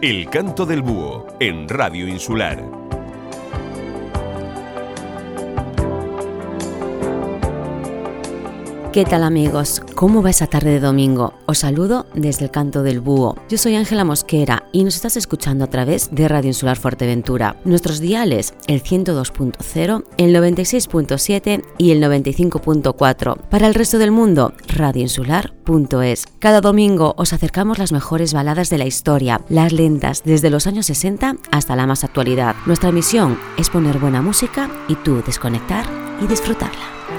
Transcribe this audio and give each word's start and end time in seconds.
El 0.00 0.30
canto 0.30 0.64
del 0.64 0.80
búho 0.80 1.26
en 1.40 1.68
Radio 1.68 2.06
Insular. 2.06 2.87
¿Qué 8.92 9.04
tal 9.04 9.22
amigos? 9.22 9.82
¿Cómo 9.94 10.22
va 10.22 10.30
esa 10.30 10.46
tarde 10.46 10.70
de 10.70 10.80
domingo? 10.80 11.34
Os 11.44 11.58
saludo 11.58 12.06
desde 12.14 12.46
el 12.46 12.50
canto 12.50 12.82
del 12.82 13.00
búho. 13.00 13.36
Yo 13.50 13.58
soy 13.58 13.76
Ángela 13.76 14.02
Mosquera 14.02 14.64
y 14.72 14.82
nos 14.82 14.96
estás 14.96 15.18
escuchando 15.18 15.66
a 15.66 15.70
través 15.70 16.08
de 16.10 16.26
Radio 16.26 16.48
Insular 16.48 16.78
Fuerteventura. 16.78 17.60
Nuestros 17.64 18.00
diales, 18.00 18.54
el 18.66 18.82
102.0, 18.82 20.04
el 20.16 20.34
96.7 20.34 21.62
y 21.76 21.90
el 21.90 22.02
95.4. 22.02 23.36
Para 23.50 23.66
el 23.66 23.74
resto 23.74 23.98
del 23.98 24.10
mundo, 24.10 24.54
radioinsular.es. 24.68 26.26
Cada 26.38 26.62
domingo 26.62 27.14
os 27.18 27.34
acercamos 27.34 27.78
las 27.78 27.92
mejores 27.92 28.32
baladas 28.32 28.70
de 28.70 28.78
la 28.78 28.86
historia, 28.86 29.42
las 29.50 29.72
lentas 29.72 30.22
desde 30.24 30.48
los 30.48 30.66
años 30.66 30.86
60 30.86 31.36
hasta 31.50 31.76
la 31.76 31.86
más 31.86 32.04
actualidad. 32.04 32.56
Nuestra 32.64 32.90
misión 32.90 33.38
es 33.58 33.68
poner 33.68 33.98
buena 33.98 34.22
música 34.22 34.70
y 34.88 34.94
tú 34.94 35.22
desconectar 35.26 35.84
y 36.22 36.26
disfrutarla. 36.26 37.17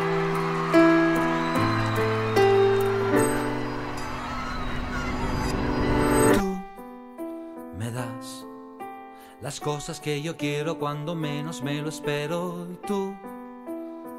Las 9.50 9.60
cosas 9.60 10.00
que 10.00 10.22
yo 10.22 10.38
quiero 10.38 10.78
cuando 10.78 11.16
menos 11.16 11.64
me 11.64 11.82
lo 11.82 11.90
espero. 11.90 12.68
Y 12.72 12.76
tú 12.86 13.16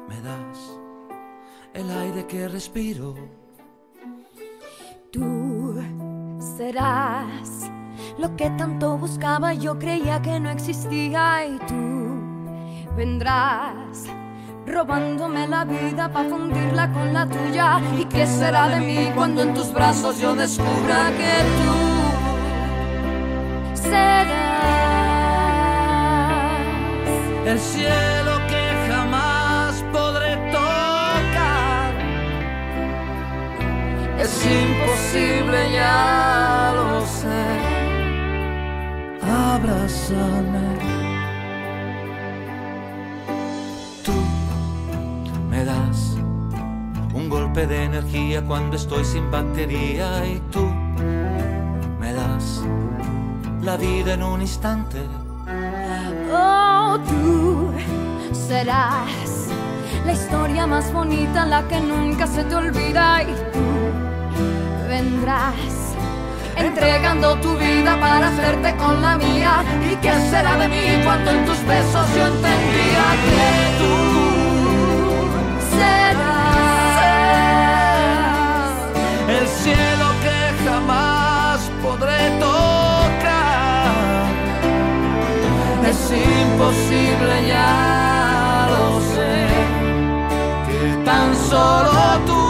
me 0.09 0.19
das 0.19 0.77
el 1.73 1.89
aire 1.89 2.27
que 2.27 2.49
respiro. 2.49 3.15
Tú 5.09 5.81
serás 6.57 7.71
lo 8.19 8.35
que 8.35 8.49
tanto 8.57 8.97
buscaba, 8.97 9.53
yo 9.53 9.79
creía 9.79 10.21
que 10.21 10.37
no 10.37 10.49
existía 10.49 11.45
y 11.45 11.57
tú 11.59 12.19
vendrás 12.97 14.07
robándome 14.65 15.47
la 15.47 15.63
vida 15.63 16.11
para 16.11 16.27
fundirla 16.27 16.91
con 16.91 17.13
la 17.13 17.25
tuya. 17.25 17.79
¿Y 17.97 18.03
qué 18.03 18.27
será 18.27 18.67
de 18.67 18.81
mí 18.81 19.11
cuando 19.15 19.43
en 19.43 19.53
tus 19.53 19.71
brazos 19.71 20.19
yo 20.19 20.35
descubra 20.35 21.09
que 21.17 21.33
tú 21.55 21.71
serás? 23.81 24.50
El 27.45 27.59
cielo 27.59 28.39
que 28.47 28.87
jamás 28.87 29.83
podré 29.91 30.35
tocar. 30.51 31.93
Es 34.19 34.45
imposible, 34.45 35.71
ya 35.73 36.73
lo 36.75 37.05
sé. 37.05 37.43
Abrázame. 39.23 40.61
Tú 44.05 44.13
me 45.49 45.65
das 45.65 46.15
un 47.13 47.27
golpe 47.27 47.65
de 47.65 47.85
energía 47.85 48.43
cuando 48.43 48.75
estoy 48.75 49.03
sin 49.03 49.31
batería 49.31 50.25
y 50.25 50.39
tú 50.51 50.65
me 51.99 52.13
das 52.13 52.63
la 53.61 53.77
vida 53.77 54.13
en 54.13 54.23
un 54.23 54.41
instante 54.41 54.99
Tú 57.07 57.71
serás 58.31 59.47
la 60.05 60.13
historia 60.13 60.67
más 60.67 60.91
bonita, 60.91 61.45
la 61.45 61.67
que 61.67 61.79
nunca 61.79 62.27
se 62.27 62.43
te 62.43 62.55
olvida 62.55 63.23
y 63.23 63.33
tú 63.53 63.65
vendrás 64.87 65.81
entregando 66.55 67.35
tu 67.37 67.55
vida 67.57 67.99
para 67.99 68.27
hacerte 68.27 68.75
con 68.77 69.01
la 69.01 69.17
mía. 69.17 69.63
¿Y 69.91 69.95
qué 69.95 70.13
será 70.29 70.57
de 70.57 70.67
mí 70.67 71.01
cuando 71.03 71.31
en 71.31 71.45
tus 71.45 71.65
besos 71.65 72.05
yo 72.15 72.27
entendía 72.27 73.05
que 73.25 73.47
tú 73.79 73.95
serás 75.75 77.11
el 79.29 79.47
cielo 79.47 80.07
que 80.23 80.37
jamás 80.65 81.59
podré 81.81 82.21
tocar? 82.39 82.70
Imposible, 86.17 87.47
ya 87.47 88.67
lo 88.69 88.99
sé, 89.13 89.47
que 90.67 91.05
tan 91.05 91.35
solo 91.35 92.19
tú 92.25 92.40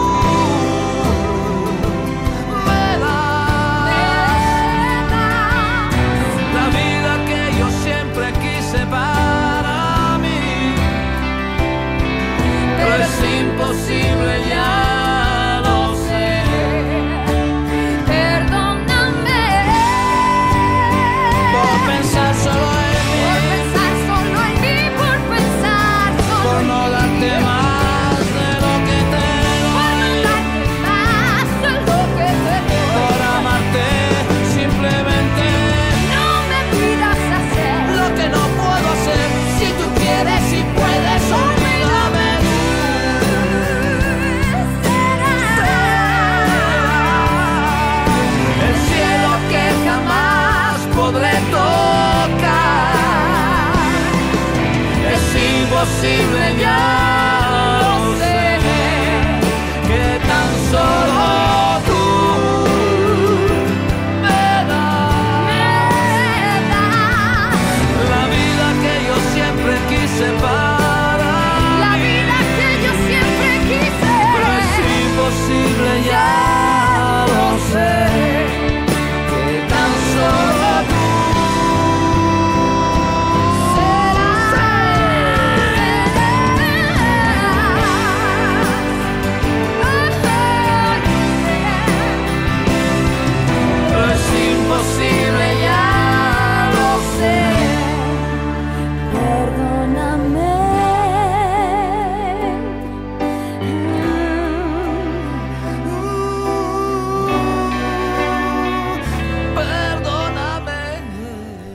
imposible 56.03 56.61
ya 56.63 56.70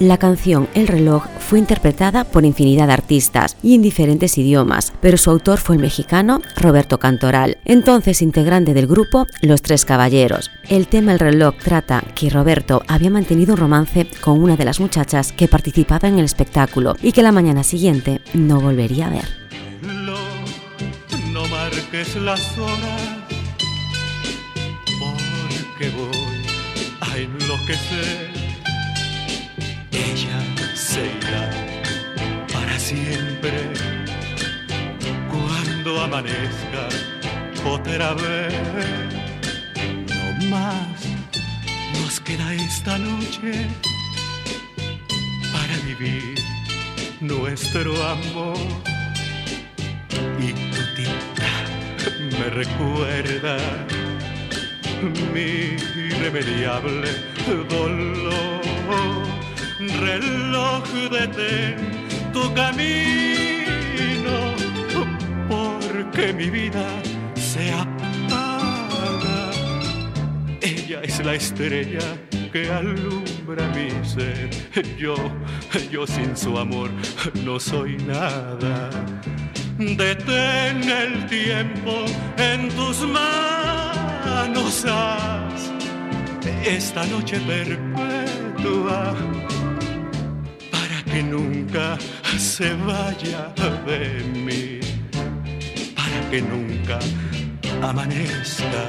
La 0.06 0.18
canción 0.18 0.68
El 0.74 0.86
reloj 0.86 1.24
fue 1.40 1.58
interpretada 1.58 2.22
por 2.22 2.44
infinidad 2.44 2.86
de 2.86 2.92
artistas 2.92 3.56
y 3.60 3.74
en 3.74 3.82
diferentes 3.82 4.38
idiomas, 4.38 4.92
pero 5.00 5.16
su 5.16 5.30
autor 5.30 5.58
fue 5.58 5.74
el 5.74 5.82
mexicano 5.82 6.40
Roberto 6.56 7.00
Cantoral, 7.00 7.58
entonces 7.64 8.22
integrante 8.22 8.72
del 8.72 8.86
grupo 8.86 9.26
Los 9.40 9.62
Tres 9.62 9.84
Caballeros. 9.84 10.52
El 10.68 10.86
tema 10.86 11.12
El 11.12 11.18
reloj 11.18 11.56
trata 11.56 12.04
que 12.14 12.30
Roberto 12.30 12.84
había 12.86 13.10
mantenido 13.10 13.54
un 13.54 13.58
romance 13.58 14.06
con 14.20 14.40
una 14.40 14.56
de 14.56 14.64
las 14.64 14.78
muchachas 14.78 15.32
que 15.32 15.48
participaba 15.48 16.06
en 16.06 16.20
el 16.20 16.24
espectáculo 16.26 16.94
y 17.02 17.10
que 17.10 17.24
la 17.24 17.32
mañana 17.32 17.64
siguiente 17.64 18.20
no 18.32 18.60
volvería 18.60 19.08
a 19.08 19.10
ver. 19.10 19.24
No 21.32 21.48
marques 21.48 22.14
las 22.14 22.56
horas 22.56 23.02
porque 25.00 25.90
voy 25.96 26.46
a 27.00 27.18
enloquecer 27.18 28.35
ella 29.96 30.38
se 30.74 31.02
irá 31.18 31.50
para 32.52 32.78
siempre 32.78 33.58
cuando 35.30 36.00
amanezca 36.02 36.88
otra 37.64 38.14
vez. 38.14 38.54
No 40.14 40.46
más 40.48 40.98
nos 41.94 42.20
queda 42.20 42.54
esta 42.54 42.98
noche 42.98 43.68
vivir 45.86 46.34
nuestro 47.20 47.92
amor. 48.02 48.58
Y 50.40 50.52
tu 50.52 50.82
tinta 50.96 51.52
me 52.38 52.50
recuerda 52.50 53.56
mi 55.32 55.76
irremediable 56.08 57.08
dolor. 57.68 58.65
Reloj 59.98 60.84
detén 61.10 61.76
tu 62.32 62.52
camino, 62.54 64.36
porque 65.48 66.32
mi 66.32 66.50
vida 66.50 66.86
se 67.34 67.72
apaga. 67.72 69.50
Ella 70.60 71.00
es 71.02 71.24
la 71.24 71.34
estrella 71.34 72.06
que 72.52 72.70
alumbra 72.70 73.66
mi 73.74 73.90
ser. 74.04 74.50
Yo, 74.98 75.16
yo 75.90 76.06
sin 76.06 76.36
su 76.36 76.58
amor 76.58 76.90
no 77.44 77.58
soy 77.58 77.96
nada. 77.96 78.90
Detén 79.78 80.82
el 80.88 81.26
tiempo 81.26 82.04
en 82.36 82.68
tus 82.70 83.00
manos, 83.00 84.84
haz 84.86 85.72
esta 86.66 87.04
noche 87.06 87.38
perpetua 87.40 89.14
que 91.16 91.22
nunca 91.22 91.96
se 92.36 92.74
vaya 92.74 93.50
de 93.86 94.22
mí, 94.46 94.80
para 95.96 96.18
que 96.30 96.42
nunca 96.42 96.98
amanezca. 97.80 98.82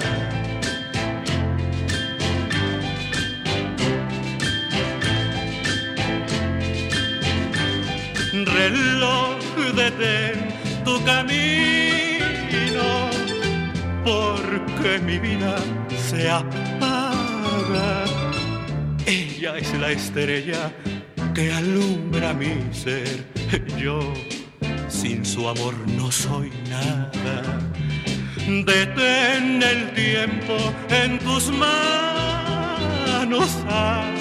reloj 8.58 9.40
detén 9.82 10.38
tu 10.84 10.96
camino, 11.06 12.90
porque 14.04 15.00
mi 15.00 15.18
vida 15.18 15.56
se 16.10 16.30
apaga. 16.30 18.04
Ella 19.06 19.58
es 19.58 19.74
la 19.80 19.92
estrella 19.92 20.74
que 21.38 21.52
alumbra 21.54 22.34
mi 22.34 22.56
ser. 22.74 23.28
Yo 23.78 24.00
sin 24.90 25.24
su 25.24 25.48
amor 25.48 25.76
no 25.96 26.12
soy 26.12 26.52
nada. 26.68 27.36
Detén 28.48 29.62
el 29.62 29.94
tiempo 29.94 30.58
en 30.90 31.20
tus 31.20 31.52
manos, 31.52 33.50
haz 33.70 34.20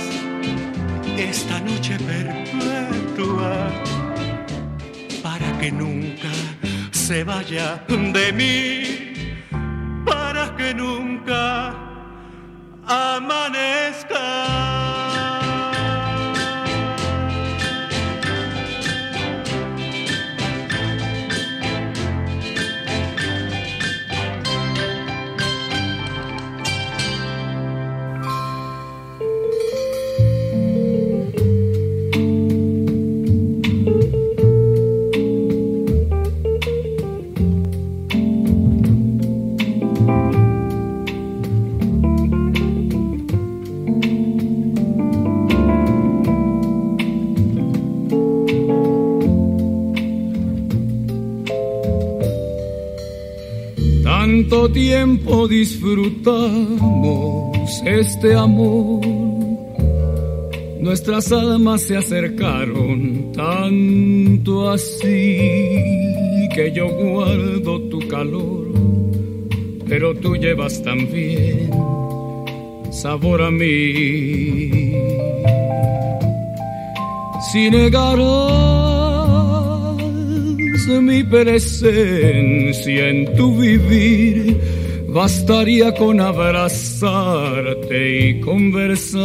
esta 1.16 1.58
noche 1.60 1.96
perpetua 2.10 3.70
para 5.22 5.58
que 5.58 5.72
nunca 5.72 6.32
se 6.90 7.24
vaya 7.24 7.82
de 7.88 8.32
mí, 8.40 8.52
para 10.04 10.54
que 10.54 10.74
nunca 10.74 11.74
amanezca. 12.86 14.55
Tiempo 54.72 55.46
disfrutamos 55.48 56.38
este 57.84 58.34
amor. 58.34 59.04
Nuestras 60.80 61.30
almas 61.32 61.82
se 61.82 61.96
acercaron 61.96 63.32
tanto 63.32 64.70
así 64.70 65.38
que 66.54 66.72
yo 66.74 66.88
guardo 66.88 67.80
tu 67.82 67.98
calor, 68.08 68.68
pero 69.88 70.14
tú 70.14 70.36
llevas 70.36 70.82
también 70.82 71.70
sabor 72.90 73.42
a 73.42 73.50
mí. 73.50 74.92
Si 77.52 77.70
mi 80.88 81.22
presencia 81.24 83.08
en 83.08 83.34
tu 83.36 83.58
vivir, 83.58 84.56
bastaría 85.08 85.92
con 85.94 86.20
abrazarte 86.20 87.90
y 88.28 88.40
conversar. 88.40 89.24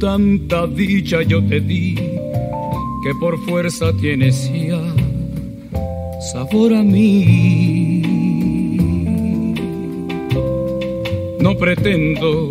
Tanta 0.00 0.66
dicha 0.66 1.22
yo 1.22 1.44
te 1.44 1.60
di 1.60 1.94
que 1.94 3.14
por 3.20 3.38
fuerza 3.44 3.92
tienes 4.00 4.50
ya 4.52 4.80
sabor 6.32 6.74
a 6.74 6.82
mí. 6.82 8.02
No 11.40 11.54
pretendo 11.58 12.50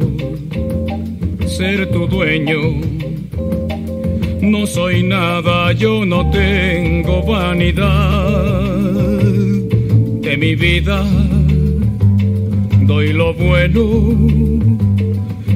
ser 1.48 1.90
tu 1.92 2.08
dueño 2.08 2.93
no 4.52 4.68
soy 4.68 5.04
nada, 5.04 5.72
yo 5.74 6.06
no 6.06 6.30
tengo 6.30 7.24
vanidad 7.24 8.32
de 10.22 10.38
mi 10.38 10.56
vida. 10.56 11.04
Doy 12.82 13.14
lo 13.14 13.34
bueno, 13.34 13.84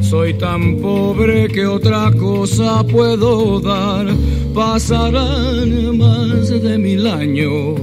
soy 0.01 0.33
tan 0.35 0.77
pobre 0.77 1.47
que 1.49 1.65
otra 1.65 2.11
cosa 2.11 2.83
puedo 2.83 3.59
dar. 3.59 4.07
Pasarán 4.53 5.97
más 5.97 6.49
de 6.49 6.77
mil 6.77 7.05
años, 7.07 7.79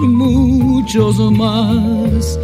muchos 0.00 1.18
más. 1.32 2.38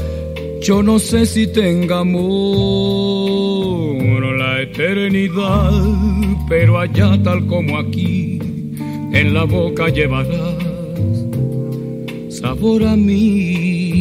Yo 0.62 0.82
no 0.82 0.98
sé 0.98 1.26
si 1.26 1.46
tenga 1.46 2.00
amor 2.00 3.63
eternidad 4.64 5.72
pero 6.48 6.78
allá 6.78 7.16
tal 7.22 7.46
como 7.46 7.78
aquí, 7.78 8.38
en 9.12 9.32
la 9.32 9.44
boca 9.44 9.88
llevarás 9.88 10.56
sabor 12.28 12.84
a 12.84 12.96
mí. 12.96 13.93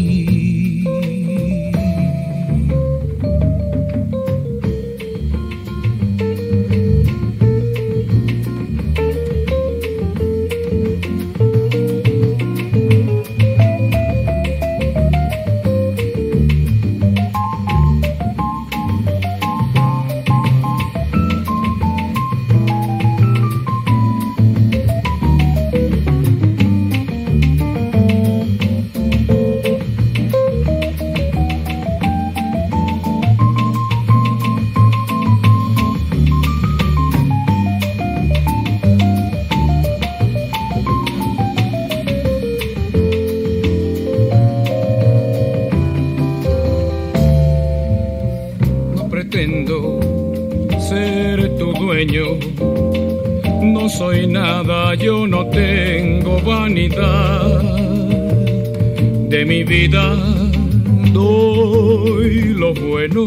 Bueno, 63.07 63.25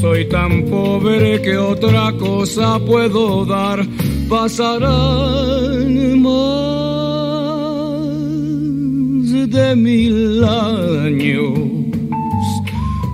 Soy 0.00 0.26
tan 0.26 0.64
pobre 0.66 1.40
que 1.40 1.56
otra 1.56 2.12
cosa 2.18 2.78
puedo 2.78 3.46
dar. 3.46 3.86
Pasarán 4.28 6.20
más 6.20 6.30
de 9.50 9.76
mil 9.76 10.44
años, 10.44 11.58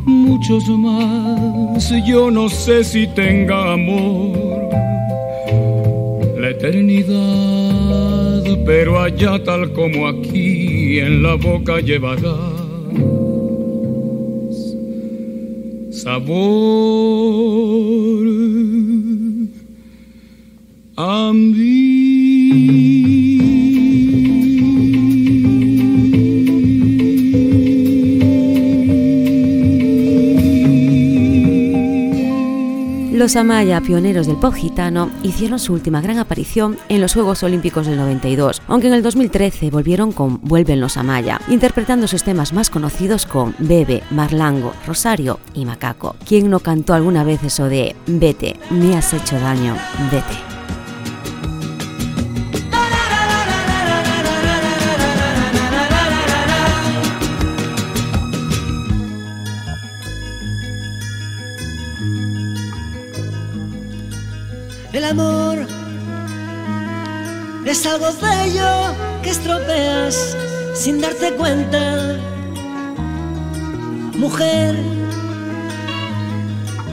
muchos 0.07 0.69
más. 0.69 1.93
Yo 2.07 2.31
no 2.31 2.49
sé 2.49 2.83
si 2.83 3.07
tenga 3.09 3.75
amor 3.75 4.71
la 6.38 6.50
eternidad, 6.50 8.43
pero 8.67 9.00
allá 9.00 9.43
tal 9.45 9.73
como 9.73 10.09
aquí 10.09 10.99
en 10.99 11.23
la 11.23 11.35
boca 11.35 11.81
llevará 11.81 12.62
sabor 16.02 16.32
a 20.97 21.32
Los 33.23 33.37
Amaya, 33.37 33.81
pioneros 33.81 34.26
del 34.26 34.35
pop 34.35 34.52
gitano, 34.52 35.09
hicieron 35.23 35.61
su 35.61 35.73
última 35.73 36.00
gran 36.00 36.19
aparición 36.19 36.76
en 36.88 37.00
los 37.00 37.14
Juegos 37.14 37.45
Olímpicos 37.45 37.87
del 37.87 37.97
92, 37.97 38.61
aunque 38.67 38.88
en 38.88 38.95
el 38.95 39.05
2013 39.05 39.71
volvieron 39.71 40.11
con 40.11 40.41
Vuelven 40.41 40.81
los 40.81 40.97
Amaya, 40.97 41.41
interpretando 41.47 42.09
sus 42.09 42.25
temas 42.25 42.52
más 42.52 42.69
conocidos 42.69 43.25
con 43.25 43.55
Bebe, 43.61 44.02
Marlango, 44.11 44.73
Rosario 44.88 45.38
y 45.55 45.64
Macaco. 45.64 46.17
¿Quién 46.26 46.50
no 46.50 46.59
cantó 46.59 46.95
alguna 46.95 47.23
vez 47.23 47.45
eso 47.45 47.67
de 47.67 47.95
Vete, 48.09 48.57
me 48.71 48.97
has 48.97 49.14
hecho 49.14 49.38
daño, 49.38 49.76
vete? 50.11 50.51
Amor 65.12 65.59
es 67.66 67.87
algo 67.87 68.09
bello 68.21 68.73
que 69.23 69.31
estropeas 69.31 70.37
sin 70.75 71.00
darte 71.00 71.33
cuenta. 71.35 72.16
Mujer, 74.14 74.75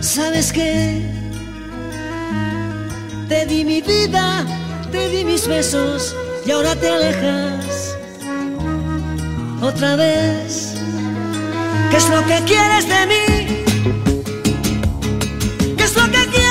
¿sabes 0.01 0.51
qué? 0.51 1.01
Te 3.29 3.45
di 3.45 3.63
mi 3.63 3.81
vida, 3.81 4.45
te 4.91 5.09
di 5.09 5.23
mis 5.23 5.47
besos 5.47 6.15
y 6.45 6.51
ahora 6.51 6.75
te 6.75 6.89
alejas 6.89 7.97
otra 9.61 9.95
vez. 9.95 10.75
¿Qué 11.89 11.97
es 11.97 12.09
lo 12.09 12.21
que 12.25 12.38
quieres 12.51 12.85
de 12.93 13.01
mí? 13.11 13.25
¿Qué 15.77 15.83
es 15.83 15.95
lo 15.95 16.05
que 16.11 16.25
quieres? 16.31 16.48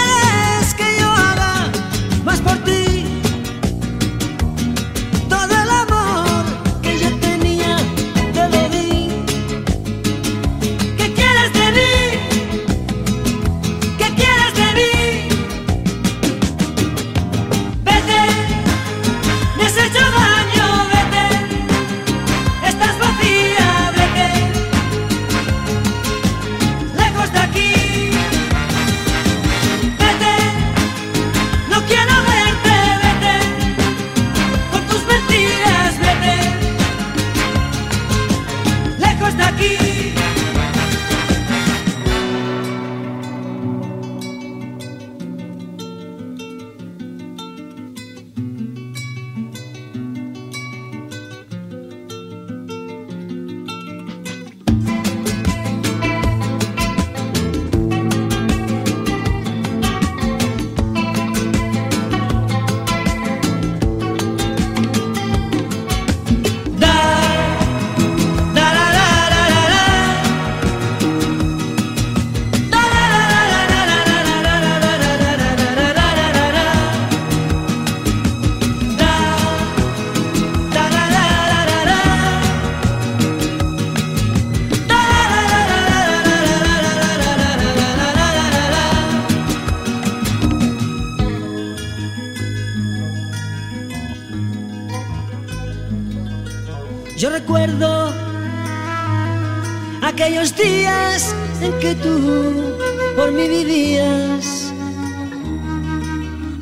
tú 101.95 102.77
por 103.17 103.33
mí 103.33 103.49
vivías, 103.49 104.73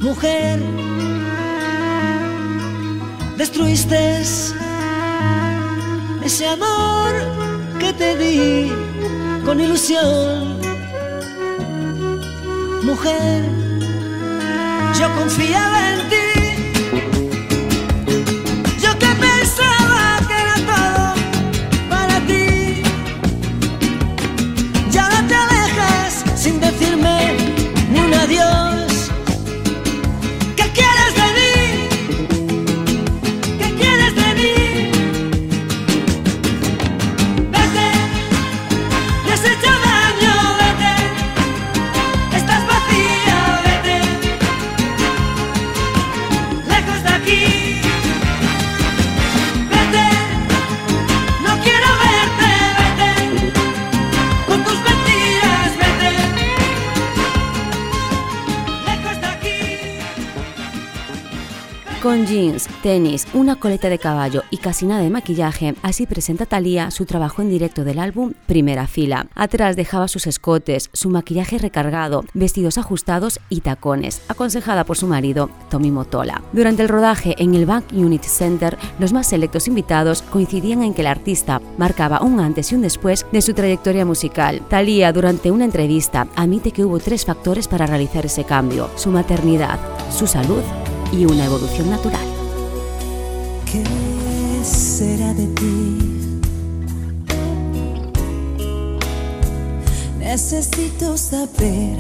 mujer. 0.01 0.61
Destruiste 3.37 4.23
ese 6.25 6.49
amor 6.49 7.13
que 7.79 7.93
te 7.93 8.17
di 8.17 8.73
con 9.45 9.61
ilusión, 9.61 10.59
mujer. 12.83 13.43
Yo 14.99 15.15
confiaba 15.15 15.93
en 15.93 16.09
ti. 16.09 16.36
Tenis, 62.87 63.27
una 63.35 63.57
coleta 63.57 63.89
de 63.89 63.99
caballo 63.99 64.45
y 64.49 64.59
casi 64.59 64.87
nada 64.87 65.03
de 65.03 65.11
maquillaje, 65.11 65.75
así 65.83 66.07
presenta 66.07 66.47
Thalía 66.47 66.93
su 66.93 67.05
trabajo 67.05 67.43
en 67.43 67.51
directo 67.51 67.83
del 67.83 67.99
álbum 67.99 68.35
Primera 68.47 68.87
Fila. 68.87 69.27
Atrás 69.35 69.75
dejaba 69.75 70.07
sus 70.07 70.29
escotes, 70.29 70.89
su 70.93 71.11
maquillaje 71.11 71.59
recargado, 71.59 72.25
vestidos 72.33 72.79
ajustados 72.79 73.41
y 73.49 73.63
tacones, 73.63 74.23
aconsejada 74.29 74.85
por 74.85 74.97
su 74.97 75.09
marido, 75.09 75.51
Tommy 75.69 75.91
Motola. 75.91 76.43
Durante 76.53 76.83
el 76.83 76.89
rodaje 76.89 77.35
en 77.43 77.57
el 77.57 77.67
Bank 77.67 77.87
Unit 77.93 78.23
Center, 78.23 78.79
los 79.01 79.13
más 79.13 79.27
selectos 79.27 79.67
invitados 79.67 80.23
coincidían 80.23 80.85
en 80.85 80.95
que 80.95 81.01
el 81.01 81.09
artista 81.09 81.61
marcaba 81.79 82.23
un 82.23 82.39
antes 82.39 82.71
y 82.71 82.77
un 82.77 82.83
después 82.83 83.27
de 83.33 83.43
su 83.43 83.53
trayectoria 83.53 84.05
musical. 84.05 84.63
Thalía, 84.69 85.13
durante 85.13 85.51
una 85.51 85.65
entrevista, 85.65 86.29
admite 86.37 86.71
que 86.71 86.85
hubo 86.85 87.01
tres 87.01 87.25
factores 87.25 87.67
para 87.67 87.87
realizar 87.87 88.25
ese 88.27 88.45
cambio, 88.45 88.91
su 88.95 89.11
maternidad, 89.11 89.81
su 90.17 90.29
salud 90.29 90.63
y 91.13 91.25
una 91.25 91.47
evolución 91.47 91.91
natural. 91.91 92.36
¿Qué 93.71 93.85
será 94.65 95.35
de 95.35 95.47
ti? 95.49 95.99
Necesito 100.19 101.17
saber 101.17 101.99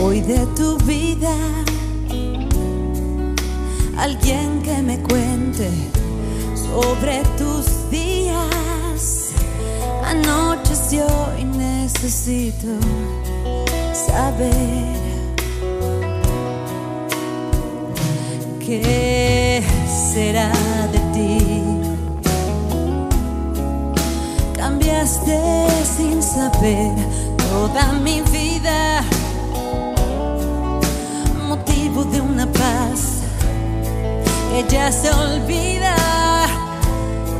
hoy 0.00 0.20
de 0.20 0.46
tu 0.54 0.76
vida. 0.84 1.34
Alguien 3.96 4.62
que 4.62 4.82
me 4.82 4.98
cuente 5.00 5.70
sobre 6.54 7.22
tus 7.38 7.90
días. 7.90 9.30
Anoche 10.04 10.74
y 11.38 11.44
necesito 11.44 12.78
saber. 13.92 14.96
¿Qué 18.60 19.62
será 20.12 20.52
Cambiaste 25.06 25.68
sin 25.96 26.20
saber 26.20 26.90
toda 27.36 27.92
mi 27.92 28.22
vida, 28.22 29.04
motivo 31.46 32.02
de 32.06 32.20
una 32.20 32.44
paz 32.46 33.22
que 34.50 34.64
ya 34.68 34.90
se 34.90 35.08
olvida. 35.12 35.94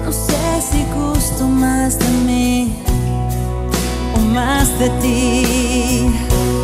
No 0.05 0.13
sé 0.13 0.63
si 0.71 0.85
gusto 0.95 1.49
más 1.49 1.99
de 1.99 2.09
mí 2.25 2.77
o 4.15 4.21
más 4.33 4.79
de 4.79 4.89
ti. 5.01 6.56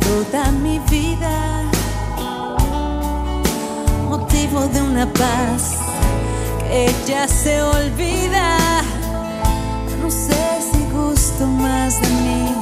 Toda 0.00 0.50
mi 0.52 0.78
vida, 0.90 1.64
motivo 4.08 4.66
de 4.68 4.80
una 4.80 5.06
paz 5.12 5.76
que 6.60 6.90
ya 7.06 7.28
se 7.28 7.60
olvida. 7.60 8.56
No 10.02 10.10
sé 10.10 10.62
si 10.72 10.80
gusto 10.90 11.46
más 11.46 12.00
de 12.00 12.08
mí 12.08 12.54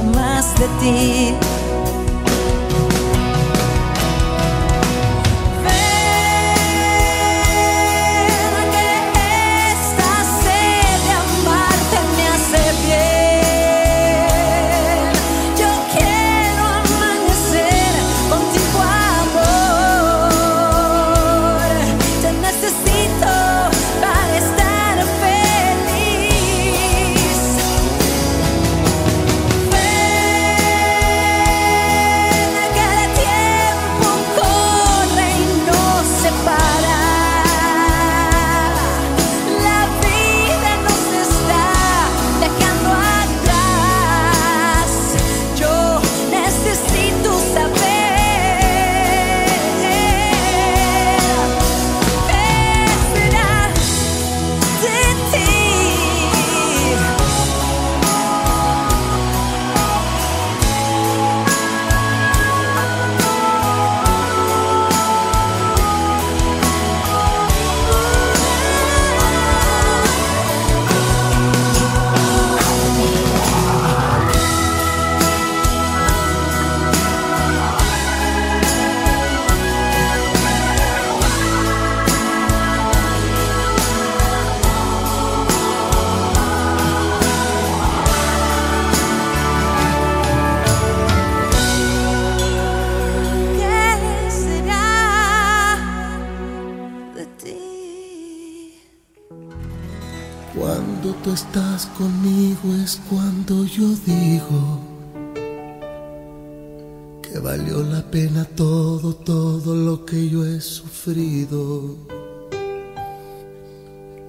o 0.00 0.04
más 0.14 0.54
de 0.58 0.66
ti. 0.80 1.63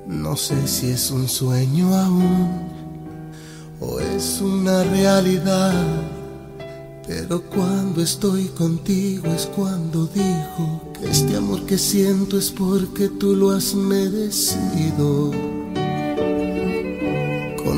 No 0.07 0.35
sé 0.35 0.67
si 0.67 0.91
es 0.91 1.09
un 1.09 1.27
sueño 1.27 1.95
aún 1.95 2.69
o 3.79 3.99
es 3.99 4.41
una 4.41 4.83
realidad. 4.83 5.73
Pero 7.07 7.41
cuando 7.49 8.01
estoy 8.01 8.45
contigo 8.49 9.27
es 9.27 9.47
cuando 9.55 10.07
digo 10.07 10.81
que 10.99 11.09
este 11.09 11.35
amor 11.35 11.65
que 11.65 11.77
siento 11.77 12.37
es 12.37 12.51
porque 12.51 13.09
tú 13.09 13.35
lo 13.35 13.51
has 13.51 13.73
merecido. 13.73 15.31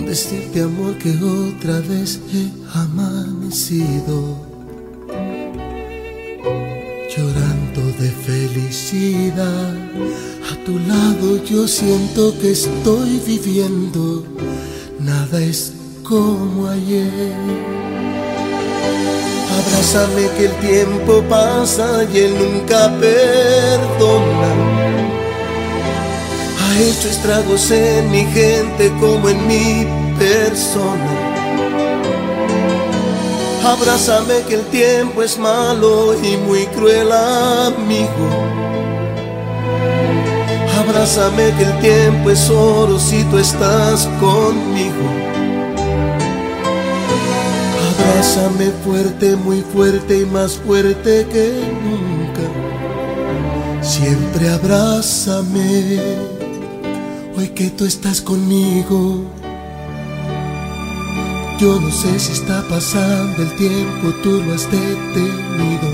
Decirte 0.06 0.62
amor 0.62 0.98
que 0.98 1.12
otra 1.12 1.80
vez 1.82 2.20
he 2.34 2.50
amanecido. 2.78 4.38
Llorando 7.16 7.82
de 8.00 8.10
felicidad, 8.26 9.74
a 10.52 10.66
tu 10.66 10.80
lado 10.80 11.44
yo 11.44 11.68
siento 11.68 12.38
que 12.40 12.52
estoy 12.52 13.22
viviendo. 13.26 14.24
Nada 15.00 15.42
es 15.42 15.74
como 16.04 16.68
ayer. 16.68 17.34
Abrázame 19.58 20.30
que 20.38 20.46
el 20.46 20.54
tiempo 20.60 21.24
pasa 21.30 22.04
y 22.14 22.18
él 22.20 22.34
nunca 22.38 22.94
perdona. 23.00 24.77
Ha 26.78 26.80
hecho 26.80 27.10
estragos 27.10 27.72
en 27.72 28.12
mi 28.12 28.24
gente 28.26 28.94
como 29.00 29.30
en 29.30 29.48
mi 29.48 29.88
persona. 30.20 31.10
Abrázame 33.66 34.44
que 34.48 34.54
el 34.54 34.66
tiempo 34.68 35.24
es 35.24 35.40
malo 35.40 36.14
y 36.24 36.38
muy 36.38 36.68
cruel 36.68 37.12
amigo. 37.12 38.30
Abrázame 40.80 41.52
que 41.58 41.64
el 41.64 41.80
tiempo 41.80 42.30
es 42.30 42.48
oro 42.48 43.00
si 43.00 43.24
tú 43.24 43.40
estás 43.40 44.08
conmigo. 44.20 45.10
Abrázame 47.90 48.72
fuerte, 48.86 49.36
muy 49.36 49.62
fuerte 49.62 50.20
y 50.20 50.26
más 50.28 50.58
fuerte 50.58 51.26
que 51.34 51.60
nunca. 51.84 52.46
Siempre 53.82 54.50
abrázame, 54.50 56.37
hoy 57.38 57.50
que 57.50 57.70
tú 57.70 57.86
estás 57.86 58.22
conmigo. 58.22 59.24
Yo 61.60 61.80
no 61.80 61.92
sé 61.92 62.20
si 62.20 62.34
está 62.34 62.64
pasando 62.68 63.42
el 63.42 63.56
tiempo, 63.56 64.14
tú 64.24 64.42
lo 64.42 64.54
has 64.54 64.70
detenido. 64.72 65.90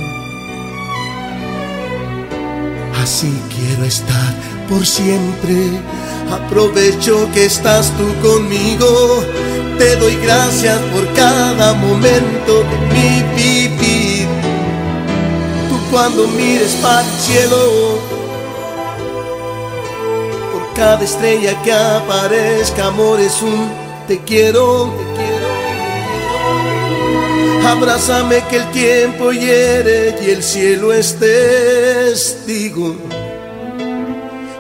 Así 3.02 3.32
quiero 3.56 3.84
estar 3.84 4.34
por 4.70 4.86
siempre. 4.86 5.56
Aprovecho 6.32 7.30
que 7.34 7.46
estás 7.46 7.92
tú 7.98 8.28
conmigo 8.28 9.24
te 9.78 9.96
doy 9.96 10.16
gracias 10.18 10.80
por 10.94 11.12
cada 11.14 11.74
momento 11.74 12.64
de 12.70 12.78
mi 12.94 13.24
vivir. 13.36 14.28
Tú 15.70 15.78
cuando 15.92 16.28
mires 16.28 16.74
para 16.82 17.02
el 17.02 17.20
cielo, 17.20 18.13
cada 20.76 21.04
estrella 21.04 21.62
que 21.64 21.74
aparezca, 21.74 22.88
amor 22.88 23.20
es 23.20 23.42
un 23.42 23.70
te 24.08 24.20
quiero, 24.20 24.94
te 24.98 25.04
quiero. 25.16 25.44
Abrázame 27.68 28.44
que 28.50 28.58
el 28.58 28.72
tiempo 28.72 29.32
hiere 29.32 30.16
y 30.26 30.32
el 30.32 30.44
cielo 30.44 30.92
es 30.94 31.18
testigo. 31.18 32.96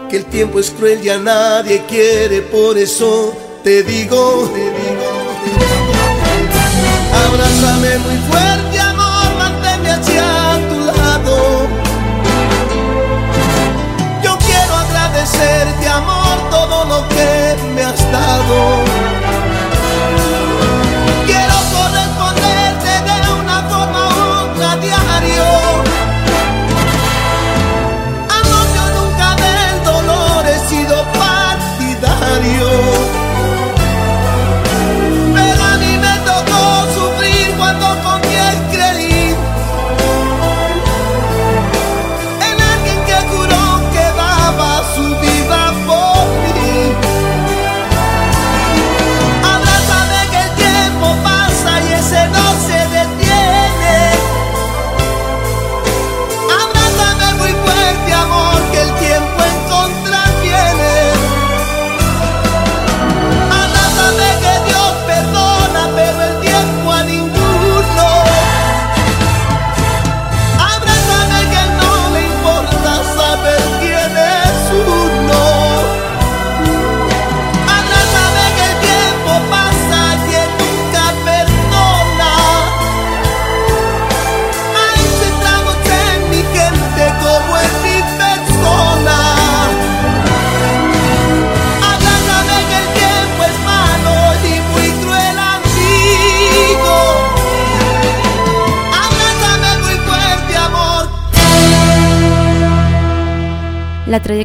Que 0.09 0.17
el 0.17 0.25
tiempo 0.25 0.59
es 0.59 0.69
cruel 0.71 1.03
y 1.03 1.09
a 1.09 1.17
nadie 1.17 1.83
quiere, 1.87 2.41
por 2.41 2.77
eso 2.77 3.35
te 3.63 3.83
digo, 3.83 4.49
te 4.53 4.59
digo, 4.59 5.03
abrázame 7.25 7.97
muy 7.99 8.17
fuerte, 8.29 8.72
me 18.41 18.92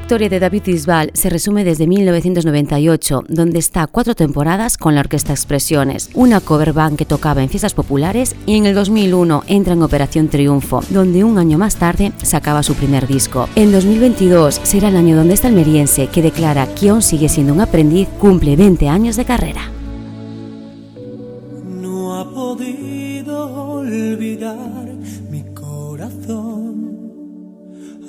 trayectoria 0.09 0.31
de 0.31 0.41
David 0.41 0.63
Bisbal 0.65 1.11
se 1.13 1.29
resume 1.29 1.65
desde 1.65 1.87
1998, 1.87 3.25
donde 3.29 3.59
está 3.59 3.87
cuatro 3.87 4.15
temporadas 4.15 4.79
con 4.79 4.95
la 4.95 5.01
Orquesta 5.01 5.35
Expresiones, 5.35 6.09
una 6.15 6.41
cover 6.41 6.73
band 6.73 6.97
que 6.97 7.05
tocaba 7.05 7.43
en 7.43 7.51
fiestas 7.51 7.75
populares 7.75 8.35
y 8.47 8.57
en 8.57 8.65
el 8.65 8.75
2001 8.75 9.45
entra 9.49 9.75
en 9.75 9.83
Operación 9.83 10.29
Triunfo, 10.29 10.81
donde 10.89 11.25
un 11.25 11.37
año 11.37 11.59
más 11.59 11.77
tarde 11.77 12.13
sacaba 12.23 12.63
su 12.63 12.75
primer 12.75 13.07
disco. 13.07 13.51
En 13.55 13.71
2022 13.71 14.63
será 14.63 14.89
el 14.89 14.97
año 14.97 15.15
donde 15.15 15.35
este 15.35 15.49
almeriense, 15.49 16.07
que 16.07 16.23
declara 16.23 16.67
que 16.75 16.89
aún 16.89 17.03
sigue 17.03 17.29
siendo 17.29 17.53
un 17.53 17.61
aprendiz, 17.61 18.09
cumple 18.19 18.57
20 18.57 18.89
años 18.89 19.17
de 19.17 19.27
carrera. 19.27 19.71
No 21.67 22.19
ha 22.19 22.33
podido 22.33 23.73
olvidar 23.75 24.88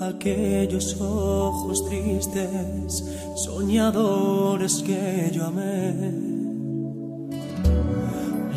aquellos 0.01 0.99
ojos 1.01 1.85
tristes, 1.87 3.03
soñadores 3.35 4.83
que 4.85 5.29
yo 5.33 5.45
amé. 5.45 5.93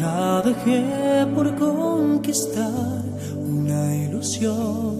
La 0.01 0.43
dejé 0.43 1.27
por 1.35 1.55
conquistar 1.57 3.03
una 3.37 3.97
ilusión 3.97 4.93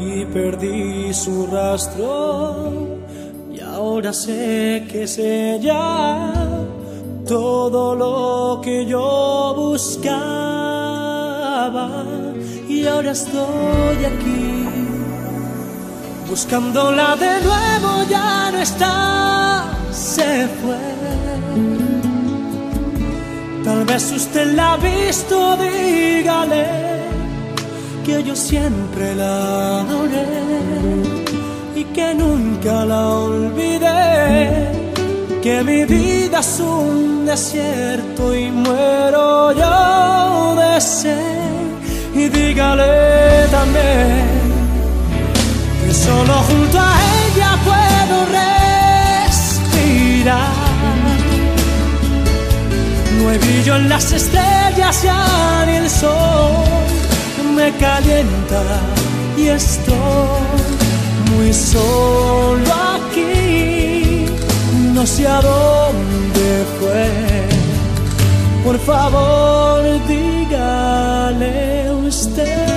y 0.00 0.24
perdí 0.26 1.12
su 1.14 1.46
rastro 1.46 2.98
y 3.52 3.60
ahora 3.60 4.12
sé 4.12 4.86
que 4.90 5.04
es 5.04 5.18
ella 5.18 6.32
todo 7.32 7.94
lo 7.94 8.60
que 8.60 8.84
yo 8.84 9.54
buscaba 9.56 10.04
y 12.68 12.86
ahora 12.86 13.12
estoy 13.12 13.98
aquí 14.12 14.66
buscándola 16.28 17.16
de 17.16 17.40
nuevo 17.48 17.90
ya 18.10 18.50
no 18.52 18.58
está 18.58 19.64
se 19.90 20.46
fue. 20.60 20.76
Tal 23.64 23.86
vez 23.86 24.12
usted 24.12 24.52
la 24.54 24.74
ha 24.74 24.76
visto 24.76 25.56
dígale 25.56 26.66
que 28.04 28.22
yo 28.22 28.36
siempre 28.36 29.14
la 29.14 29.80
adoré 29.80 30.26
y 31.76 31.84
que 31.94 32.14
nunca 32.14 32.84
la 32.84 33.08
olvidé 33.08 34.81
que 35.42 35.62
mi 35.64 35.84
vida 35.84 36.38
es 36.38 36.60
un 36.60 37.26
desierto 37.26 38.34
y 38.34 38.50
muero 38.50 39.52
yo 39.52 40.54
de 40.54 40.80
sed. 40.80 41.18
Y 42.14 42.28
dígale 42.28 43.48
también 43.50 44.22
que 45.84 45.92
solo 45.92 46.34
junto 46.48 46.78
a 46.78 46.94
ella 47.24 47.58
puedo 47.64 48.16
respirar. 49.26 50.52
No 53.18 53.28
hay 53.30 53.38
brillo 53.38 53.76
en 53.76 53.88
las 53.88 54.12
estrellas 54.12 55.02
ya 55.02 55.64
ni 55.66 55.76
el 55.76 55.90
sol 55.90 56.52
me 57.56 57.70
calienta 57.72 58.62
y 59.36 59.48
estoy 59.48 59.96
muy 61.34 61.52
solo. 61.52 62.91
No 65.02 65.08
sé 65.08 65.26
a 65.26 65.40
dónde 65.40 66.64
fue. 66.78 67.08
Por 68.64 68.78
favor, 68.78 69.82
dígale 70.06 71.90
usted. 72.06 72.68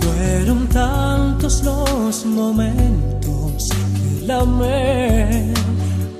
Fueron 0.00 0.68
tantos 0.68 1.64
los 1.64 2.24
momentos 2.24 3.70
que 3.70 4.26
la 4.26 4.38
amé, 4.42 5.23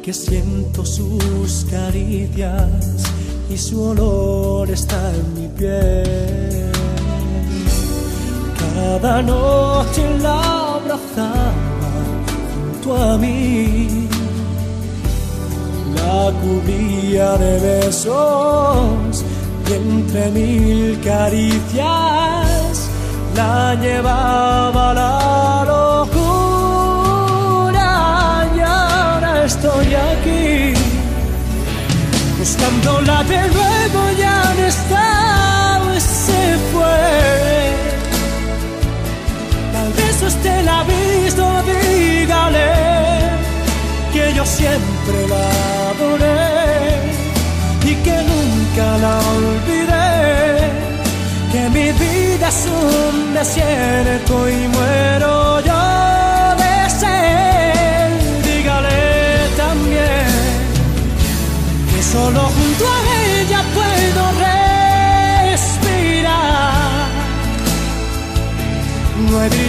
que 0.05 0.13
siento 0.13 0.85
sus 0.85 1.65
caricias 1.71 2.69
y 3.49 3.57
su 3.57 3.83
olor 3.83 4.71
está 4.71 5.01
en 5.15 5.35
mi 5.35 5.49
piel. 5.49 6.71
Cada 8.75 9.23
noche 9.23 10.19
la 10.21 10.75
abrazaba 10.75 11.53
junto 12.55 13.03
a 13.03 13.17
mí, 13.17 14.07
la 15.97 16.33
cubría 16.43 17.39
de 17.39 17.61
besos 17.61 19.25
y 19.71 19.73
entre 19.73 20.31
mil 20.33 21.01
caricias 21.01 22.91
la 23.35 23.75
llevaba 23.77 24.91
a 24.91 24.95
la 24.95 25.55
buscándola 32.55 33.25
de 33.25 33.37
nuevo 33.37 34.13
ya 34.19 34.55
no 34.57 34.65
está 34.67 35.81
se 35.99 36.57
fue. 36.73 37.73
Tal 39.73 39.93
vez 39.93 40.23
usted 40.23 40.65
la 40.65 40.81
ha 40.81 40.85
visto 40.85 41.63
dígale 41.63 42.73
que 44.13 44.33
yo 44.35 44.45
siempre 44.45 45.29
la 45.29 45.45
adoré 45.91 46.45
y 47.91 47.95
que 48.05 48.17
nunca 48.31 48.99
la 48.99 49.19
olvidé. 49.37 50.55
Que 51.53 51.69
mi 51.71 51.93
vida 51.93 52.49
es 52.49 52.67
un 52.67 53.35
desierto 53.35 54.49
y 54.49 54.69
muero 54.69 55.34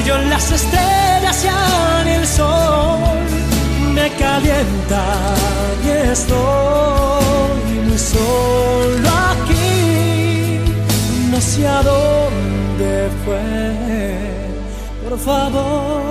En 0.07 0.29
las 0.29 0.51
estrellas 0.51 1.45
ni 2.05 2.11
el 2.11 2.27
sol 2.27 3.19
me 3.93 4.09
calienta 4.11 5.03
y 5.83 5.89
estoy 6.11 7.73
muy 7.87 7.97
solo 7.97 9.09
aquí 9.31 10.59
no 11.31 11.41
sé 11.41 11.67
a 11.67 11.81
dónde 11.81 13.09
fue. 13.25 15.09
Por 15.09 15.19
favor, 15.19 16.01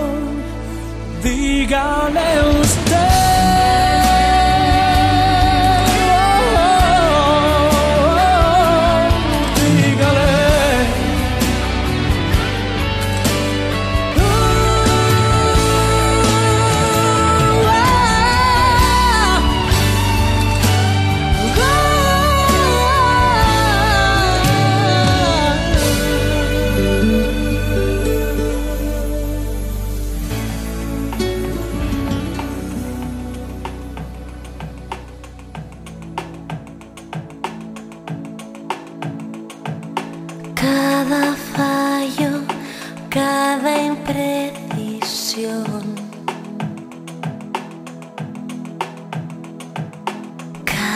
dígale 1.22 2.28
usted. 2.60 4.03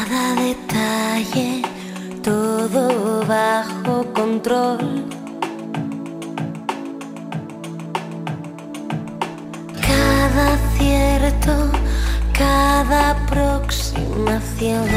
Cada 0.08 0.34
detalle, 0.40 1.62
todo 2.22 3.24
bajo 3.26 4.04
control. 4.14 5.04
Cada 9.86 10.54
acierto, 10.54 11.70
cada 12.32 13.10
aproximación. 13.10 14.88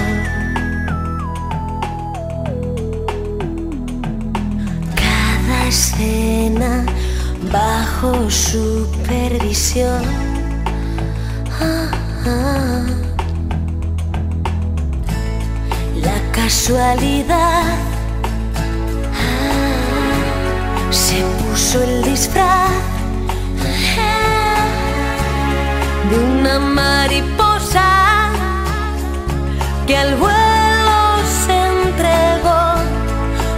Cada 4.96 5.68
escena 5.68 6.86
bajo 7.52 8.30
supervisión. 8.30 10.04
Ah, 11.60 11.92
ah. 12.26 13.11
Casualidad. 16.44 17.64
Ah, 19.14 20.92
se 20.92 21.18
puso 21.38 21.84
el 21.84 22.04
disfraz 22.04 22.72
ah, 24.00 24.66
de 26.10 26.18
una 26.20 26.60
mariposa 26.60 27.90
que 29.86 29.96
al 29.98 30.16
vuelo 30.16 31.00
se 31.46 31.56
entregó 31.76 32.64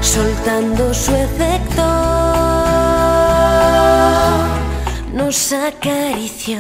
soltando 0.02 0.94
su 0.94 1.12
efecto. 1.16 1.84
Nos 5.14 5.54
acarició 5.54 6.60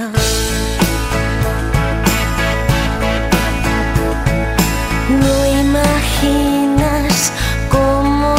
imaginas 6.23 7.31
cómo 7.69 8.35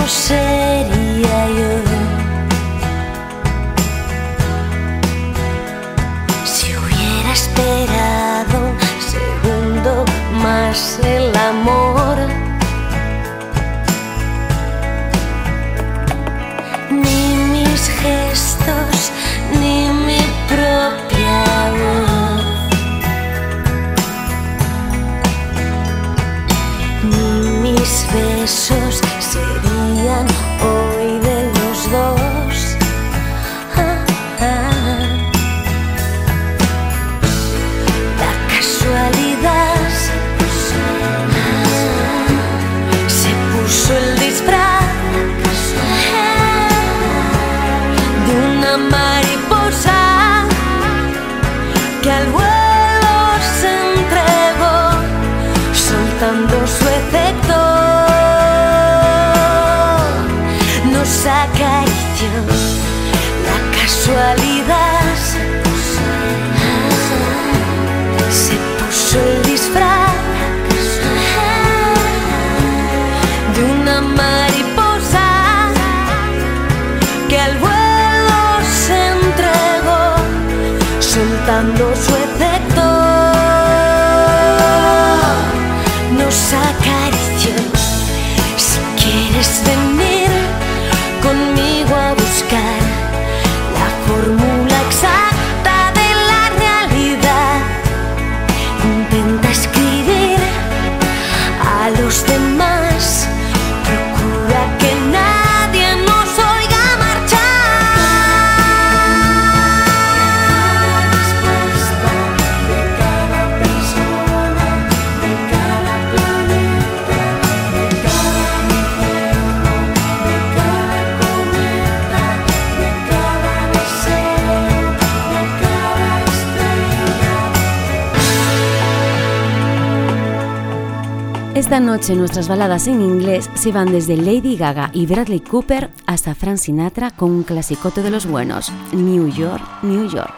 noche 131.94 132.16
nuestras 132.16 132.48
baladas 132.48 132.88
en 132.88 133.00
inglés 133.00 133.48
se 133.54 133.70
van 133.70 133.92
desde 133.92 134.16
Lady 134.16 134.56
Gaga 134.56 134.90
y 134.92 135.06
Bradley 135.06 135.38
Cooper 135.38 135.90
hasta 136.06 136.34
Frank 136.34 136.56
Sinatra 136.56 137.12
con 137.12 137.30
un 137.30 137.44
clasicote 137.44 138.02
de 138.02 138.10
los 138.10 138.26
buenos, 138.26 138.72
New 138.92 139.28
York, 139.28 139.62
New 139.82 140.08
York. 140.08 140.34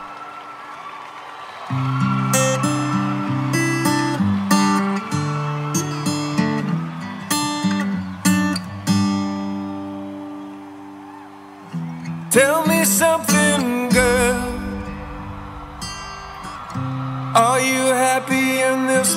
Tell 12.30 12.66
me 12.66 12.84
something, 12.84 13.88
girl. 13.88 14.36
Are 17.34 17.60
you 17.62 17.94
happy 17.94 18.60
in 18.60 18.88
this? 18.88 19.16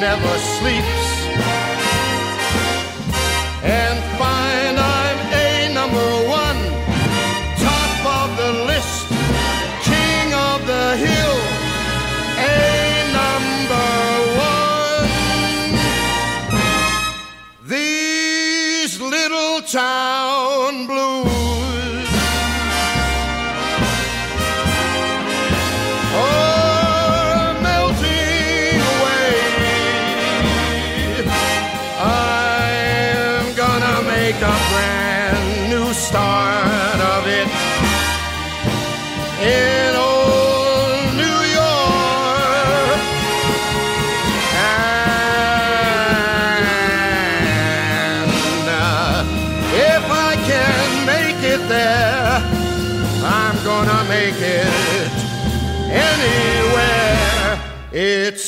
never 0.00 0.38
sleeps 0.38 0.99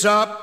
up 0.05 0.42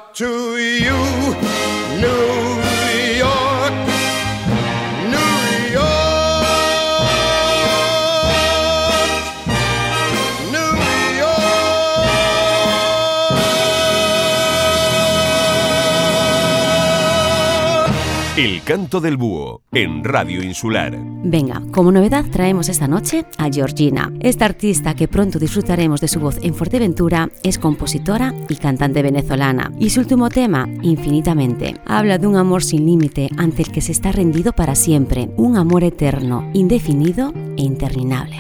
canto 18.70 19.02
del 19.02 19.18
búho 19.18 19.64
en 19.72 20.04
Radio 20.04 20.44
Insular. 20.44 20.96
Venga, 21.24 21.64
como 21.72 21.92
novedad 21.92 22.24
traemos 22.32 22.70
esta 22.70 22.88
noche 22.88 23.26
a 23.40 23.50
Georgina. 23.52 24.14
Esta 24.20 24.46
artista 24.46 24.94
que 24.94 25.08
pronto 25.08 25.40
disfrutaremos 25.40 26.00
de 26.02 26.08
su 26.08 26.20
voz 26.20 26.38
en 26.44 26.54
Fuerteventura 26.54 27.32
es 27.42 27.58
compositora 27.58 28.32
y 28.48 28.58
cantante 28.58 29.02
venezolana. 29.02 29.72
Y 29.80 29.90
su 29.90 30.02
último 30.02 30.30
tema, 30.30 30.70
Infinitamente, 30.84 31.82
habla 31.84 32.20
de 32.20 32.28
un 32.28 32.36
amor 32.36 32.64
sin 32.64 32.86
límite 32.86 33.32
ante 33.38 33.64
el 33.64 33.72
que 33.72 33.82
se 33.82 33.92
está 33.92 34.12
rendido 34.12 34.54
para 34.54 34.76
siempre, 34.76 35.32
un 35.36 35.58
amor 35.58 35.84
eterno, 35.84 36.48
indefinido 36.54 37.34
e 37.58 37.64
interminable. 37.64 38.38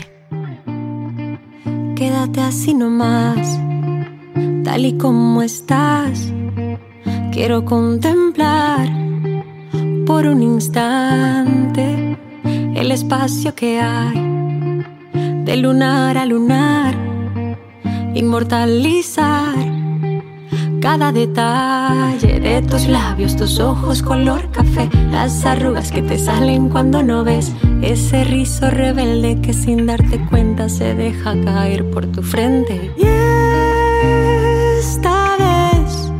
Quédate 1.95 2.41
así 2.41 2.75
nomás, 2.75 3.59
tal 4.63 4.85
y 4.85 4.95
como 4.95 5.41
estás. 5.41 6.31
Quiero 7.31 7.65
contemplar 7.65 9.08
por 10.09 10.25
un 10.25 10.41
instante 10.41 12.17
el 12.73 12.91
espacio 12.91 13.53
que 13.53 13.79
hay 13.79 14.83
de 15.45 15.55
lunar 15.55 16.17
a 16.17 16.25
lunar, 16.25 16.95
inmortalizar 18.15 19.53
cada 20.81 21.11
detalle 21.11 22.39
de 22.39 22.63
tus 22.63 22.87
labios, 22.87 23.35
tus 23.35 23.59
ojos 23.59 24.01
color 24.01 24.49
café, 24.49 24.89
las 25.11 25.45
arrugas 25.45 25.91
que 25.91 26.01
te 26.01 26.17
salen 26.17 26.69
cuando 26.69 27.03
no 27.03 27.23
ves 27.23 27.53
ese 27.83 28.23
rizo 28.23 28.71
rebelde 28.71 29.39
que 29.41 29.53
sin 29.53 29.85
darte 29.85 30.19
cuenta 30.25 30.69
se 30.69 30.95
deja 30.95 31.39
caer 31.43 31.87
por 31.91 32.07
tu 32.07 32.23
frente. 32.23 32.91
Y 32.97 33.05
esta 34.79 35.37
vez 35.37 36.11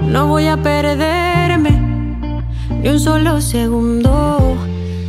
no 0.00 0.26
voy 0.26 0.46
a 0.46 0.56
perderme 0.56 1.55
ni 2.86 2.92
un 2.92 3.00
solo 3.00 3.40
segundo. 3.40 4.56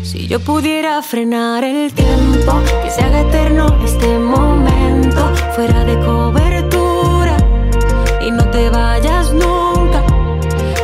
Si 0.02 0.28
yo 0.28 0.40
pudiera 0.40 1.00
frenar 1.04 1.64
el 1.64 1.94
tiempo, 1.94 2.54
que 2.82 2.90
se 2.90 3.04
haga 3.04 3.22
eterno 3.22 3.68
este 3.86 4.18
momento, 4.18 5.22
fuera 5.56 5.86
de 5.86 5.96
cobertura 6.00 7.38
y 8.26 8.32
no 8.32 8.50
te 8.50 8.72
vayas 8.72 9.32
nunca. 9.32 10.02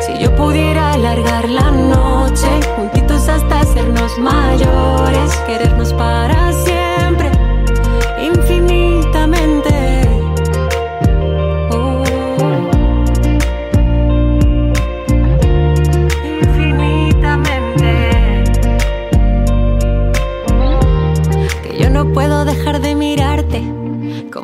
Si 0.05 0.21
yo 0.21 0.35
pudiera 0.35 0.93
alargar 0.93 1.49
la 1.49 1.71
noche, 1.71 2.47
juntitos 2.75 3.27
hasta 3.27 3.61
hacernos 3.61 4.15
mayores, 4.19 5.35
querernos 5.47 5.93
para 5.93 6.53
siempre, 6.53 6.82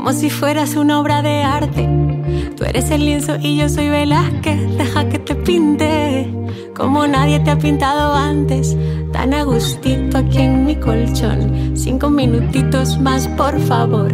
como 0.09 0.19
si 0.19 0.31
fueras 0.31 0.75
una 0.75 0.99
obra 0.99 1.21
de 1.21 1.43
arte. 1.43 1.87
Tú 2.57 2.63
eres 2.63 2.89
el 2.89 3.05
lienzo 3.05 3.35
y 3.39 3.57
yo 3.57 3.69
soy 3.69 3.89
Velázquez, 3.89 4.75
deja 4.75 5.07
que 5.07 5.19
te 5.19 5.35
pinte 5.35 6.27
como 6.75 7.05
nadie 7.05 7.39
te 7.41 7.51
ha 7.51 7.59
pintado 7.59 8.15
antes. 8.15 8.75
Tan 9.13 9.35
a 9.35 9.43
gustito 9.43 10.17
aquí 10.17 10.39
en 10.39 10.65
mi 10.65 10.77
colchón, 10.77 11.73
cinco 11.75 12.09
minutitos 12.09 12.97
más 12.97 13.27
por 13.27 13.59
favor. 13.59 14.11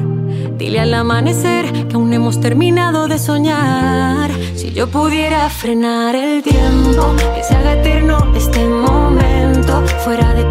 Dile 0.58 0.82
al 0.82 0.93
amanecer 0.93 1.72
que 1.88 1.96
aún 1.96 2.12
hemos 2.12 2.41
terminado 2.41 3.08
de 3.08 3.18
soñar. 3.18 4.30
Si 4.54 4.74
yo 4.74 4.89
pudiera 4.89 5.50
frenar 5.50 6.14
el 6.14 6.43
tiempo, 6.43 7.16
que 7.34 7.41
se 7.41 7.56
haga 7.56 7.80
eterno 7.80 8.34
este 8.36 8.68
momento, 8.68 9.82
fuera 10.04 10.34
de 10.34 10.46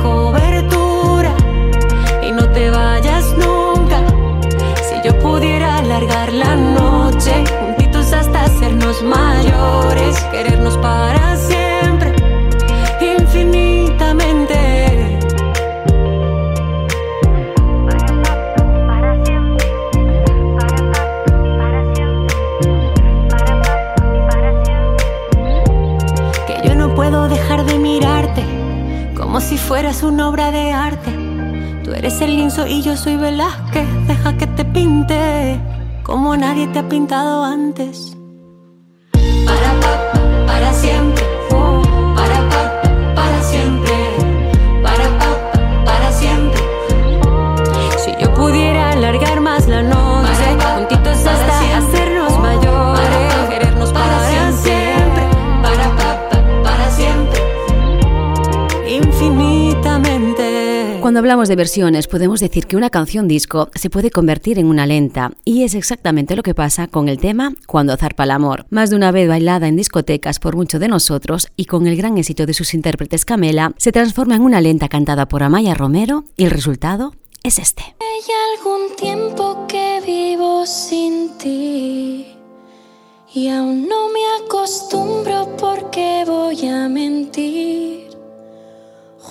Y 32.68 32.82
yo 32.82 32.96
soy 32.96 33.16
Velázquez. 33.16 33.86
Deja 34.06 34.36
que 34.38 34.46
te 34.46 34.64
pinte 34.64 35.60
como 36.02 36.36
nadie 36.36 36.66
te 36.68 36.78
ha 36.78 36.88
pintado 36.88 37.44
antes. 37.44 38.13
hablamos 61.24 61.48
de 61.48 61.56
versiones, 61.56 62.06
podemos 62.06 62.40
decir 62.40 62.66
que 62.66 62.76
una 62.76 62.90
canción 62.90 63.26
disco 63.26 63.70
se 63.74 63.88
puede 63.88 64.10
convertir 64.10 64.58
en 64.58 64.66
una 64.66 64.84
lenta, 64.84 65.32
y 65.42 65.62
es 65.62 65.74
exactamente 65.74 66.36
lo 66.36 66.42
que 66.42 66.54
pasa 66.54 66.86
con 66.86 67.08
el 67.08 67.16
tema 67.16 67.54
Cuando 67.66 67.96
zarpa 67.96 68.24
el 68.24 68.30
amor, 68.30 68.66
más 68.68 68.90
de 68.90 68.96
una 68.96 69.10
vez 69.10 69.26
bailada 69.26 69.66
en 69.66 69.74
discotecas 69.74 70.38
por 70.38 70.54
muchos 70.54 70.80
de 70.82 70.88
nosotros 70.88 71.48
y 71.56 71.64
con 71.64 71.86
el 71.86 71.96
gran 71.96 72.18
éxito 72.18 72.44
de 72.44 72.52
sus 72.52 72.74
intérpretes 72.74 73.24
Camela, 73.24 73.72
se 73.78 73.90
transforma 73.90 74.36
en 74.36 74.42
una 74.42 74.60
lenta 74.60 74.90
cantada 74.90 75.26
por 75.26 75.42
Amaya 75.42 75.72
Romero 75.72 76.24
y 76.36 76.44
el 76.44 76.50
resultado 76.50 77.14
es 77.42 77.58
este. 77.58 77.96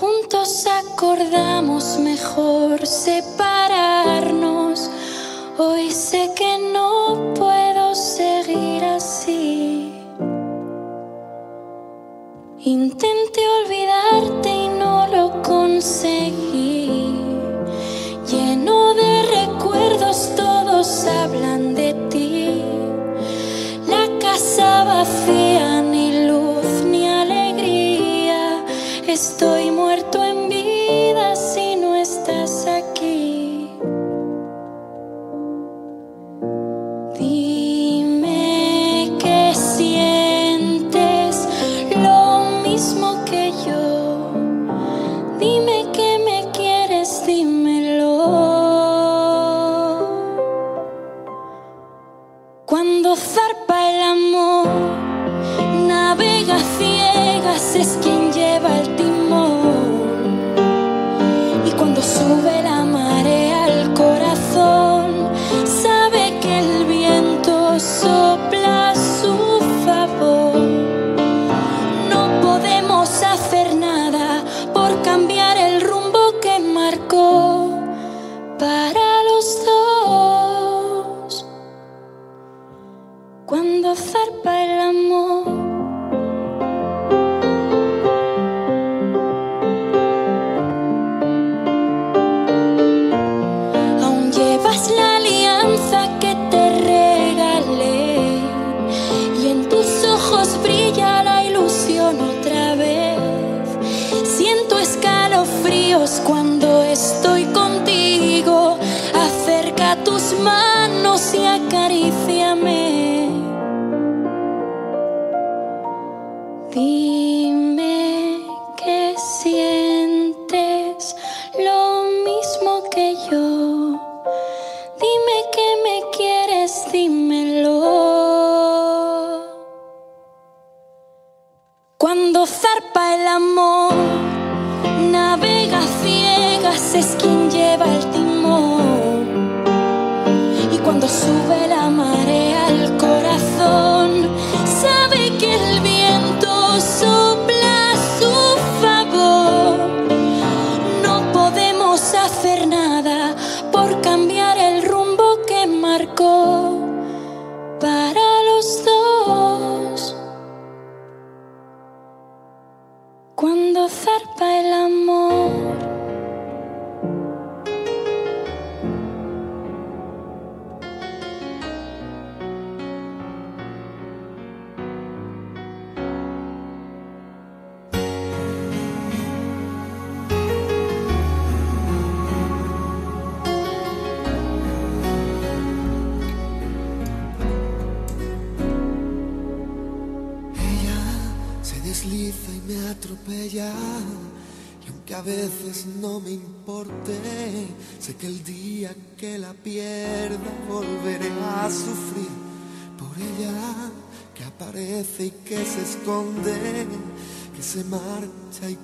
Juntos 0.04 0.68
acordamos 0.68 1.98
mejor 1.98 2.86
separarnos. 2.86 4.92
Hoy 5.58 5.92
sé 5.92 6.30
que 6.36 6.58
no 6.74 7.34
puedo 7.36 7.96
seguir 7.96 8.84
así. 8.84 9.94
Intenté 12.60 13.42
olvidarte 13.64 14.50
y 14.50 14.68
no 14.68 15.08
lo 15.08 15.42
conseguí. 15.42 16.13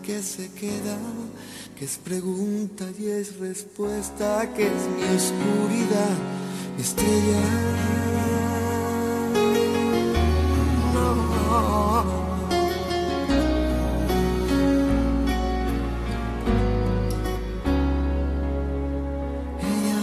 Que 0.09 0.23
se 0.23 0.51
queda, 0.53 0.97
que 1.77 1.85
es 1.85 1.97
pregunta 1.97 2.83
y 2.97 3.05
es 3.09 3.37
respuesta, 3.37 4.51
que 4.55 4.65
es 4.65 4.83
mi 4.95 5.03
oscuridad, 5.15 6.17
mi 6.75 6.81
estrella. 6.81 7.41
Ella 19.61 20.01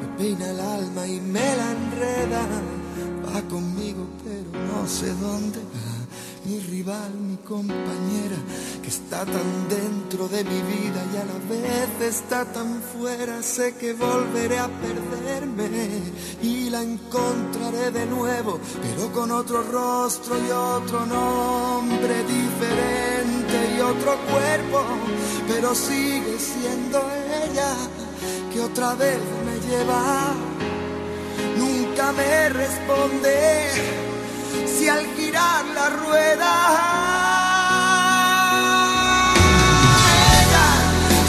me 0.00 0.18
peina 0.18 0.50
el 0.50 0.60
alma 0.60 1.06
y 1.06 1.20
me 1.20 1.56
la 1.56 1.72
enreda. 1.72 2.42
Va 3.24 3.40
conmigo, 3.48 4.06
pero 4.22 4.62
no 4.66 4.86
sé 4.86 5.08
dónde 5.14 5.60
va. 5.60 5.97
Mi 6.48 6.58
rival, 6.60 7.12
mi 7.12 7.36
compañera, 7.36 8.38
que 8.80 8.88
está 8.88 9.26
tan 9.26 9.68
dentro 9.68 10.28
de 10.28 10.42
mi 10.44 10.62
vida 10.62 11.04
y 11.12 11.16
a 11.18 11.24
la 11.26 11.38
vez 11.46 12.14
está 12.16 12.46
tan 12.46 12.80
fuera. 12.80 13.42
Sé 13.42 13.76
que 13.76 13.92
volveré 13.92 14.58
a 14.58 14.68
perderme 14.68 15.68
y 16.40 16.70
la 16.70 16.82
encontraré 16.82 17.90
de 17.90 18.06
nuevo, 18.06 18.58
pero 18.80 19.12
con 19.12 19.30
otro 19.30 19.62
rostro 19.62 20.38
y 20.38 20.50
otro 20.50 21.04
nombre 21.04 22.24
diferente 22.24 23.76
y 23.76 23.80
otro 23.82 24.16
cuerpo. 24.30 24.84
Pero 25.48 25.74
sigue 25.74 26.38
siendo 26.38 26.98
ella 27.44 27.74
que 28.50 28.60
otra 28.62 28.94
vez 28.94 29.18
me 29.44 29.68
lleva. 29.68 30.32
Nunca 31.58 32.10
me 32.12 32.48
responde 32.48 34.07
si 34.78 34.88
al 34.88 35.04
girar 35.16 35.64
la 35.74 35.88
rueda 35.90 36.54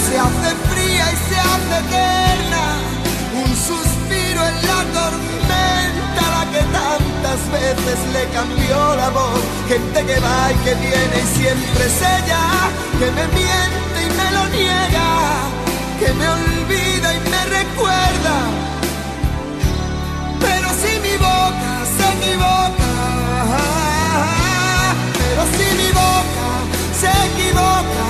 se 0.06 0.18
hace 0.26 0.50
fría 0.70 1.06
y 1.12 1.18
se 1.28 1.38
hace 1.52 1.76
eterna. 1.86 2.64
Un 3.43 3.52
suspiro 3.68 4.41
en 4.52 4.58
la 4.70 4.82
tormenta, 4.97 6.24
la 6.36 6.43
que 6.54 6.64
tantas 6.80 7.39
veces 7.58 8.00
le 8.14 8.24
cambió 8.38 8.95
la 8.95 9.10
voz. 9.10 9.41
Gente 9.68 10.00
que 10.06 10.20
va 10.20 10.52
y 10.52 10.56
que 10.66 10.74
viene 10.76 11.16
y 11.24 11.38
siempre 11.38 11.86
es 11.86 12.02
ella 12.18 12.43
que 13.00 13.08
me 13.18 13.26
miente 13.39 13.97
y 14.06 14.10
me 14.20 14.28
lo 14.38 14.43
niega, 14.50 15.10
que 16.00 16.14
me 16.14 16.28
olvida 16.38 17.16
y 17.18 17.20
me 17.34 17.41
recuerda. 17.58 18.36
Pero 20.39 20.68
si 20.82 20.91
mi 21.06 21.16
boca 21.18 21.72
se 21.95 22.06
equivoca, 22.18 22.78
se 27.00 27.08
equivoca 27.08 28.08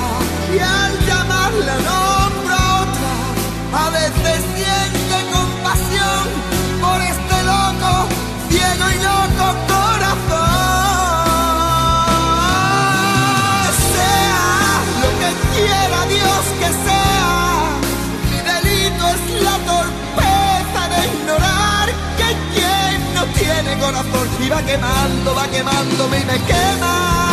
y 0.52 0.58
al 0.58 0.92
llamarla 1.06 1.76
nombro 1.90 2.56
a 2.56 2.82
otra, 2.82 3.14
a 3.86 3.90
veces 3.92 4.38
siente 4.56 5.18
compasión 5.32 6.24
por 6.82 7.00
este 7.00 7.38
loco, 7.52 7.92
ciego 8.50 8.86
y 8.90 9.00
loco 9.10 9.46
corazón. 9.68 10.50
Sea 13.94 14.42
lo 15.02 15.10
que 15.22 15.30
quiera 15.54 16.00
Dios 16.16 16.44
que 16.60 16.70
sea, 16.86 17.32
mi 18.32 18.40
delito 18.52 19.04
es 19.14 19.22
la 19.44 19.58
torpeza 19.70 20.82
de 20.94 21.00
ignorar 21.14 21.88
que 22.18 22.30
quien 22.54 23.14
no 23.14 23.24
tiene 23.38 23.78
corazón 23.80 24.28
y 24.44 24.50
va 24.50 24.62
quemando, 24.64 25.36
va 25.36 25.48
quemándome 25.48 26.22
y 26.22 26.26
me 26.26 26.38
quema. 26.50 27.29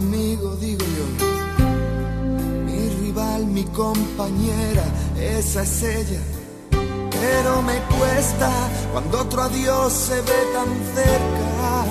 Digo 0.00 0.84
yo. 0.96 1.26
Mi 2.64 2.88
rival, 3.00 3.46
mi 3.46 3.64
compañera, 3.64 4.84
esa 5.18 5.62
es 5.62 5.82
ella. 5.82 6.20
Pero 6.70 7.62
me 7.62 7.78
cuesta 7.98 8.50
cuando 8.92 9.20
otro 9.20 9.42
adiós 9.42 9.92
se 9.92 10.20
ve 10.22 10.40
tan 10.54 10.68
cerca 10.94 11.86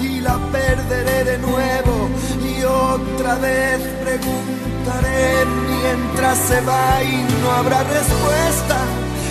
y 0.00 0.20
la 0.20 0.36
perderé 0.52 1.24
de 1.24 1.38
nuevo 1.38 2.08
y 2.42 2.64
otra 2.64 3.36
vez 3.36 3.80
preguntaré 4.02 5.46
mientras 5.68 6.38
se 6.38 6.60
va 6.62 7.02
y 7.02 7.26
no 7.42 7.50
habrá 7.50 7.82
respuesta. 7.82 8.76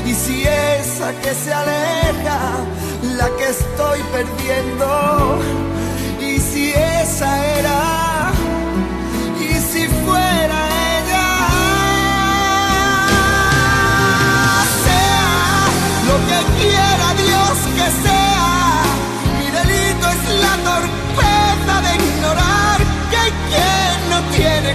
Y 0.06 0.14
si 0.14 0.44
esa 0.44 1.14
que 1.22 1.34
se 1.34 1.54
aleja, 1.54 2.40
la 3.18 3.30
que 3.38 3.50
estoy 3.50 4.00
perdiendo, 4.12 5.40
y 6.20 6.40
si 6.40 6.72
esa 6.72 7.60
era, 7.60 8.03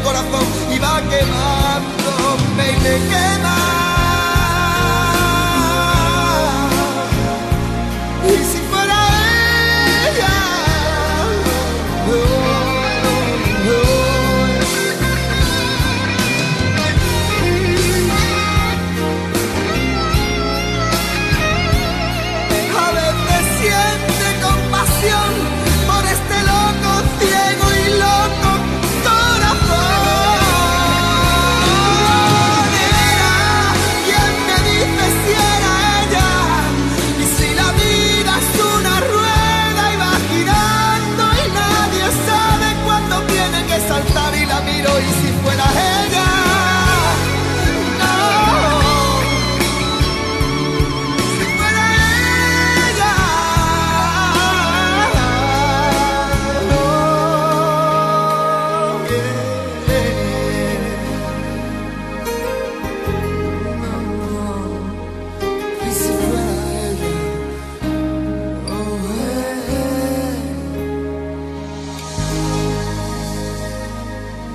corazón 0.00 0.44
y 0.74 0.78
va 0.78 1.00
quemándome 1.08 2.72
y 2.72 2.76
me 2.82 3.08
quema. 3.08 3.87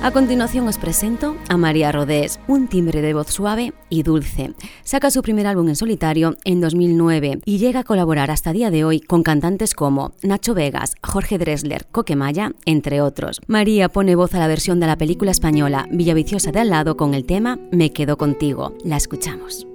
A 0.04 0.10
continuación 0.10 0.68
os 0.68 0.76
presento 0.76 1.34
a 1.48 1.56
María 1.56 1.90
Rodés, 1.90 2.38
un 2.46 2.68
timbre 2.68 3.00
de 3.00 3.14
voz 3.14 3.28
suave 3.30 3.72
y 3.88 4.02
dulce. 4.02 4.52
Saca 4.82 5.10
su 5.10 5.22
primer 5.22 5.46
álbum 5.46 5.66
en 5.68 5.76
solitario 5.76 6.36
en 6.44 6.60
2009 6.60 7.40
y 7.46 7.56
llega 7.56 7.80
a 7.80 7.84
colaborar 7.84 8.30
hasta 8.30 8.52
día 8.52 8.70
de 8.70 8.84
hoy 8.84 9.00
con 9.00 9.22
cantantes 9.22 9.72
como 9.72 10.12
Nacho 10.22 10.52
Vegas, 10.52 10.96
Jorge 11.02 11.38
Dressler, 11.38 11.86
Coquemaya, 11.86 12.52
entre 12.66 13.00
otros. 13.00 13.40
María 13.46 13.88
pone 13.88 14.14
voz 14.14 14.34
a 14.34 14.40
la 14.40 14.46
versión 14.46 14.78
de 14.78 14.88
la 14.88 14.98
película 14.98 15.30
española 15.30 15.88
Villaviciosa 15.90 16.52
de 16.52 16.60
al 16.60 16.68
lado 16.68 16.98
con 16.98 17.14
el 17.14 17.24
tema 17.24 17.58
Me 17.72 17.90
quedo 17.90 18.18
contigo. 18.18 18.74
La 18.84 18.98
escuchamos. 18.98 19.66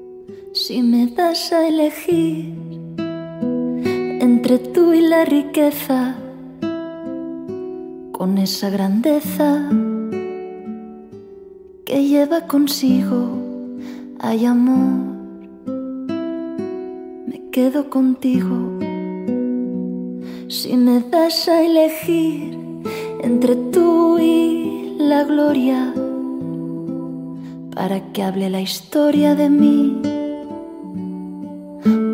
Si 0.53 0.84
me 0.84 1.07
das 1.07 1.51
a 1.51 1.67
elegir 1.67 2.53
entre 4.21 4.59
tú 4.59 4.93
y 4.93 5.01
la 5.01 5.25
riqueza, 5.25 6.17
con 8.11 8.38
esa 8.38 8.69
grandeza 8.69 9.67
que 11.89 12.07
lleva 12.07 12.41
consigo, 12.41 13.19
hay 14.19 14.45
amor, 14.45 15.17
me 17.25 17.49
quedo 17.51 17.89
contigo. 17.89 18.77
Si 20.49 20.77
me 20.77 20.99
das 20.99 21.47
a 21.47 21.63
elegir 21.63 22.55
entre 23.23 23.55
tú 23.55 24.19
y 24.19 24.97
la 24.99 25.23
gloria, 25.23 25.91
para 27.73 28.11
que 28.13 28.21
hable 28.21 28.51
la 28.51 28.61
historia 28.61 29.33
de 29.33 29.49
mí 29.49 29.99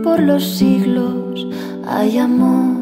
por 0.05 0.21
los 0.21 0.57
siglos 0.57 1.49
hay 1.85 2.17
amor, 2.17 2.77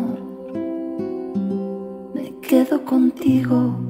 me 2.13 2.35
quedo 2.47 2.85
contigo. 2.85 3.82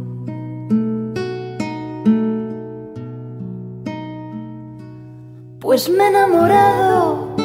Pues 5.64 5.90
me 5.90 6.04
he 6.04 6.08
enamorado. 6.10 7.38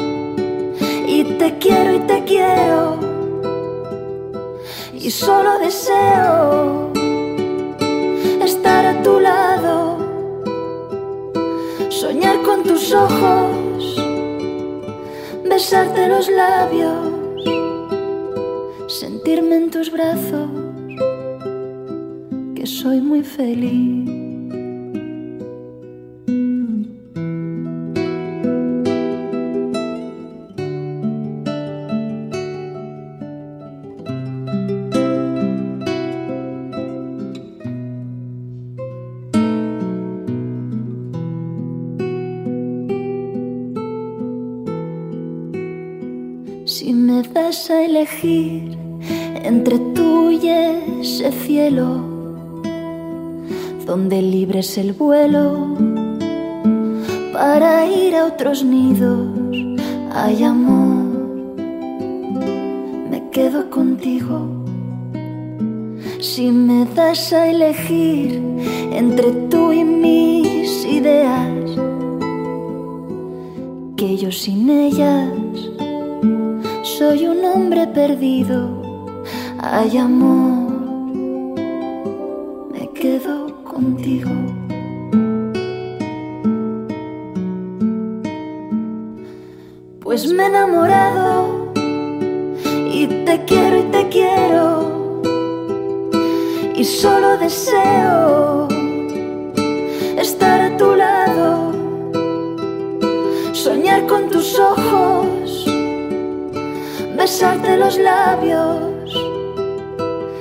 Y 1.07 1.23
te 1.39 1.57
quiero 1.57 1.95
y 1.95 1.99
te 1.99 2.23
quiero. 2.25 2.99
Y 4.93 5.09
solo 5.09 5.57
deseo 5.59 6.91
estar 8.43 8.85
a 8.85 9.01
tu 9.01 9.21
lado, 9.21 9.97
soñar 11.87 12.41
con 12.41 12.63
tus 12.63 12.93
ojos, 12.93 13.95
besarte 15.49 16.09
los 16.09 16.27
labios, 16.29 17.13
sentirme 18.87 19.55
en 19.55 19.71
tus 19.71 19.89
brazos, 19.89 20.49
que 22.53 22.67
soy 22.67 22.99
muy 22.99 23.23
feliz. 23.23 24.18
Elegir 47.69 48.77
entre 49.43 49.77
tú 49.93 50.31
y 50.31 50.47
ese 50.47 51.31
cielo, 51.31 52.01
donde 53.85 54.21
libre 54.21 54.59
es 54.59 54.77
el 54.77 54.93
vuelo 54.93 55.75
para 57.33 57.85
ir 57.85 58.15
a 58.15 58.25
otros 58.25 58.63
nidos, 58.63 59.27
hay 60.13 60.43
amor, 60.43 61.05
me 63.09 63.29
quedo 63.31 63.69
contigo. 63.69 64.47
Si 66.19 66.51
me 66.51 66.85
das 66.95 67.31
a 67.31 67.47
elegir 67.47 68.41
entre 68.91 69.31
tú 69.49 69.71
y 69.71 69.83
mis 69.83 70.85
ideas, 70.85 71.47
que 73.95 74.17
yo 74.17 74.31
sin 74.31 74.69
ellas 74.69 75.29
soy 76.99 77.27
un 77.27 77.45
hombre 77.45 77.87
perdido, 77.87 78.81
hay 79.57 79.97
amor, 79.97 80.69
me 82.73 82.89
quedo 82.93 83.63
contigo. 83.63 84.29
Pues 90.01 90.29
me 90.33 90.43
he 90.43 90.47
enamorado. 90.47 91.71
Y 92.91 93.07
te 93.23 93.45
quiero 93.45 93.79
y 93.79 93.83
te 93.95 94.09
quiero. 94.09 95.21
Y 96.75 96.83
solo 96.83 97.37
deseo 97.37 98.67
estar 100.17 100.59
a 100.59 100.75
tu 100.75 100.95
lado, 100.95 101.71
soñar 103.53 104.05
con 104.05 104.29
tus 104.29 104.59
ojos 104.59 105.08
besarte 107.39 107.77
los 107.77 107.97
labios, 107.97 109.13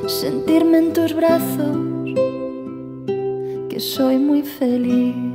sentirme 0.08 0.78
en 0.78 0.92
tus 0.92 1.14
brazos, 1.14 1.76
que 3.70 3.78
soy 3.78 4.16
muy 4.16 4.42
feliz. 4.42 5.27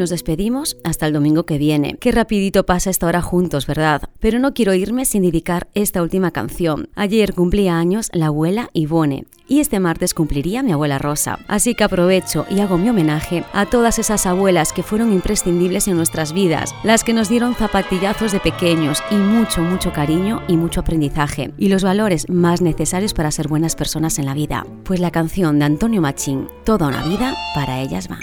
Nos 0.00 0.08
despedimos 0.08 0.78
hasta 0.82 1.06
el 1.06 1.12
domingo 1.12 1.44
que 1.44 1.58
viene. 1.58 1.98
Qué 2.00 2.10
rapidito 2.10 2.64
pasa 2.64 2.88
esta 2.88 3.06
hora 3.06 3.20
juntos, 3.20 3.66
¿verdad? 3.66 4.00
Pero 4.18 4.38
no 4.38 4.54
quiero 4.54 4.72
irme 4.72 5.04
sin 5.04 5.24
dedicar 5.24 5.68
esta 5.74 6.00
última 6.00 6.30
canción. 6.30 6.88
Ayer 6.94 7.34
cumplía 7.34 7.76
años 7.78 8.08
la 8.14 8.28
abuela 8.28 8.70
Ivone 8.72 9.26
y 9.46 9.60
este 9.60 9.78
martes 9.78 10.14
cumpliría 10.14 10.62
mi 10.62 10.72
abuela 10.72 10.96
Rosa. 10.96 11.40
Así 11.48 11.74
que 11.74 11.84
aprovecho 11.84 12.46
y 12.48 12.60
hago 12.60 12.78
mi 12.78 12.88
homenaje 12.88 13.44
a 13.52 13.66
todas 13.66 13.98
esas 13.98 14.24
abuelas 14.24 14.72
que 14.72 14.82
fueron 14.82 15.12
imprescindibles 15.12 15.86
en 15.86 15.98
nuestras 15.98 16.32
vidas, 16.32 16.74
las 16.82 17.04
que 17.04 17.12
nos 17.12 17.28
dieron 17.28 17.54
zapatillazos 17.54 18.32
de 18.32 18.40
pequeños 18.40 19.02
y 19.10 19.16
mucho, 19.16 19.60
mucho 19.60 19.92
cariño 19.92 20.40
y 20.48 20.56
mucho 20.56 20.80
aprendizaje, 20.80 21.52
y 21.58 21.68
los 21.68 21.84
valores 21.84 22.26
más 22.30 22.62
necesarios 22.62 23.12
para 23.12 23.30
ser 23.32 23.48
buenas 23.48 23.76
personas 23.76 24.18
en 24.18 24.24
la 24.24 24.32
vida. 24.32 24.64
Pues 24.84 24.98
la 24.98 25.10
canción 25.10 25.58
de 25.58 25.66
Antonio 25.66 26.00
Machín, 26.00 26.48
Toda 26.64 26.88
una 26.88 27.04
vida, 27.04 27.34
para 27.54 27.82
ellas 27.82 28.08
va. 28.10 28.18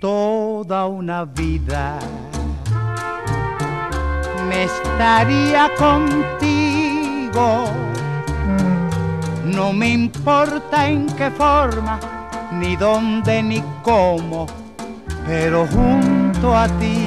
Toda 0.00 0.86
una 0.86 1.26
vida. 1.26 1.98
Me 4.48 4.64
estaría 4.64 5.70
contigo. 5.76 7.64
No 9.44 9.74
me 9.74 9.90
importa 9.90 10.88
en 10.88 11.06
qué 11.06 11.30
forma, 11.30 12.00
ni 12.50 12.76
dónde, 12.76 13.42
ni 13.42 13.62
cómo, 13.82 14.46
pero 15.26 15.66
junto 15.66 16.56
a 16.56 16.66
ti. 16.66 17.06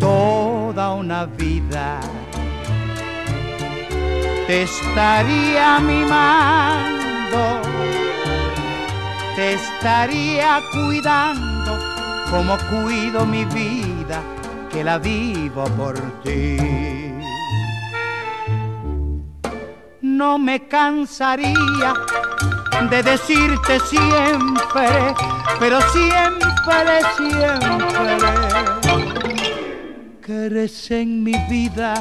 Toda 0.00 0.94
una 0.94 1.26
vida. 1.26 2.00
Te 4.48 4.62
estaría 4.64 5.78
mimando, 5.78 7.62
te 9.36 9.52
estaría 9.54 10.60
cuidando 10.72 11.78
como 12.30 12.56
cuido 12.70 13.24
mi 13.24 13.44
vida, 13.44 14.20
que 14.72 14.82
la 14.82 14.98
vivo 14.98 15.64
por 15.76 15.94
ti. 16.22 16.56
no 20.16 20.38
me 20.38 20.66
cansaría 20.66 21.92
de 22.90 23.02
decirte 23.02 23.78
siempre, 23.80 24.88
pero 25.60 25.78
siempre, 25.92 27.00
siempre, 27.16 28.16
que 30.24 31.00
en 31.00 31.22
mi 31.22 31.34
vida 31.50 31.94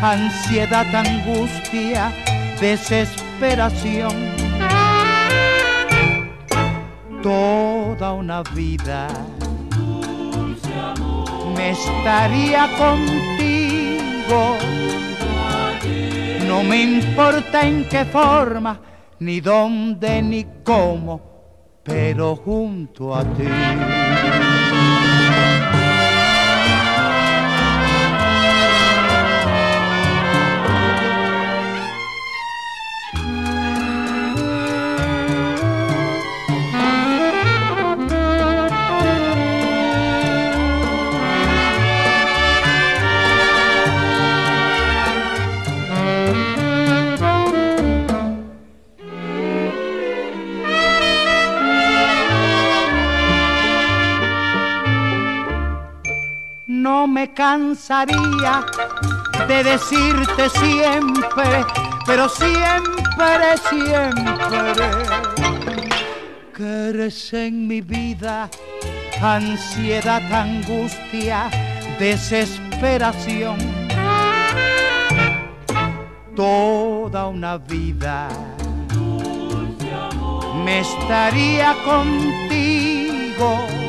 ansiedad, 0.00 0.86
angustia, 0.94 2.12
desesperación. 2.60 4.41
Una 8.10 8.42
vida 8.42 9.06
me 11.56 11.70
estaría 11.70 12.68
contigo 12.76 14.56
no 16.48 16.64
me 16.64 16.82
importa 16.82 17.66
en 17.66 17.88
qué 17.88 18.04
forma, 18.04 18.80
ni 19.20 19.40
dónde, 19.40 20.20
ni 20.20 20.44
cómo, 20.64 21.20
pero 21.84 22.34
junto 22.34 23.14
a 23.14 23.22
ti. 23.22 23.44
Cansaría 57.34 58.64
de 59.48 59.64
decirte 59.64 60.48
siempre, 60.50 61.64
pero 62.06 62.28
siempre, 62.28 63.56
siempre, 63.68 64.92
que 66.54 66.88
eres 66.88 67.32
en 67.32 67.66
mi 67.66 67.80
vida 67.80 68.48
ansiedad, 69.22 70.22
angustia, 70.32 71.48
desesperación. 71.98 73.58
Toda 76.34 77.28
una 77.28 77.58
vida 77.58 78.28
me 80.64 80.80
estaría 80.80 81.74
contigo. 81.84 83.81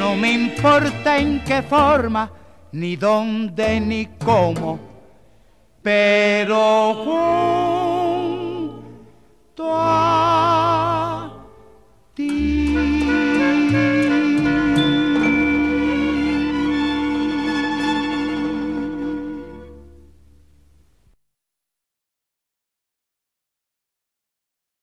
No 0.00 0.16
me 0.16 0.32
importa 0.32 1.18
en 1.18 1.44
qué 1.44 1.60
forma, 1.60 2.32
ni 2.72 2.96
dónde, 2.96 3.78
ni 3.80 4.06
cómo, 4.24 4.80
pero 5.82 6.94
junto 9.54 9.76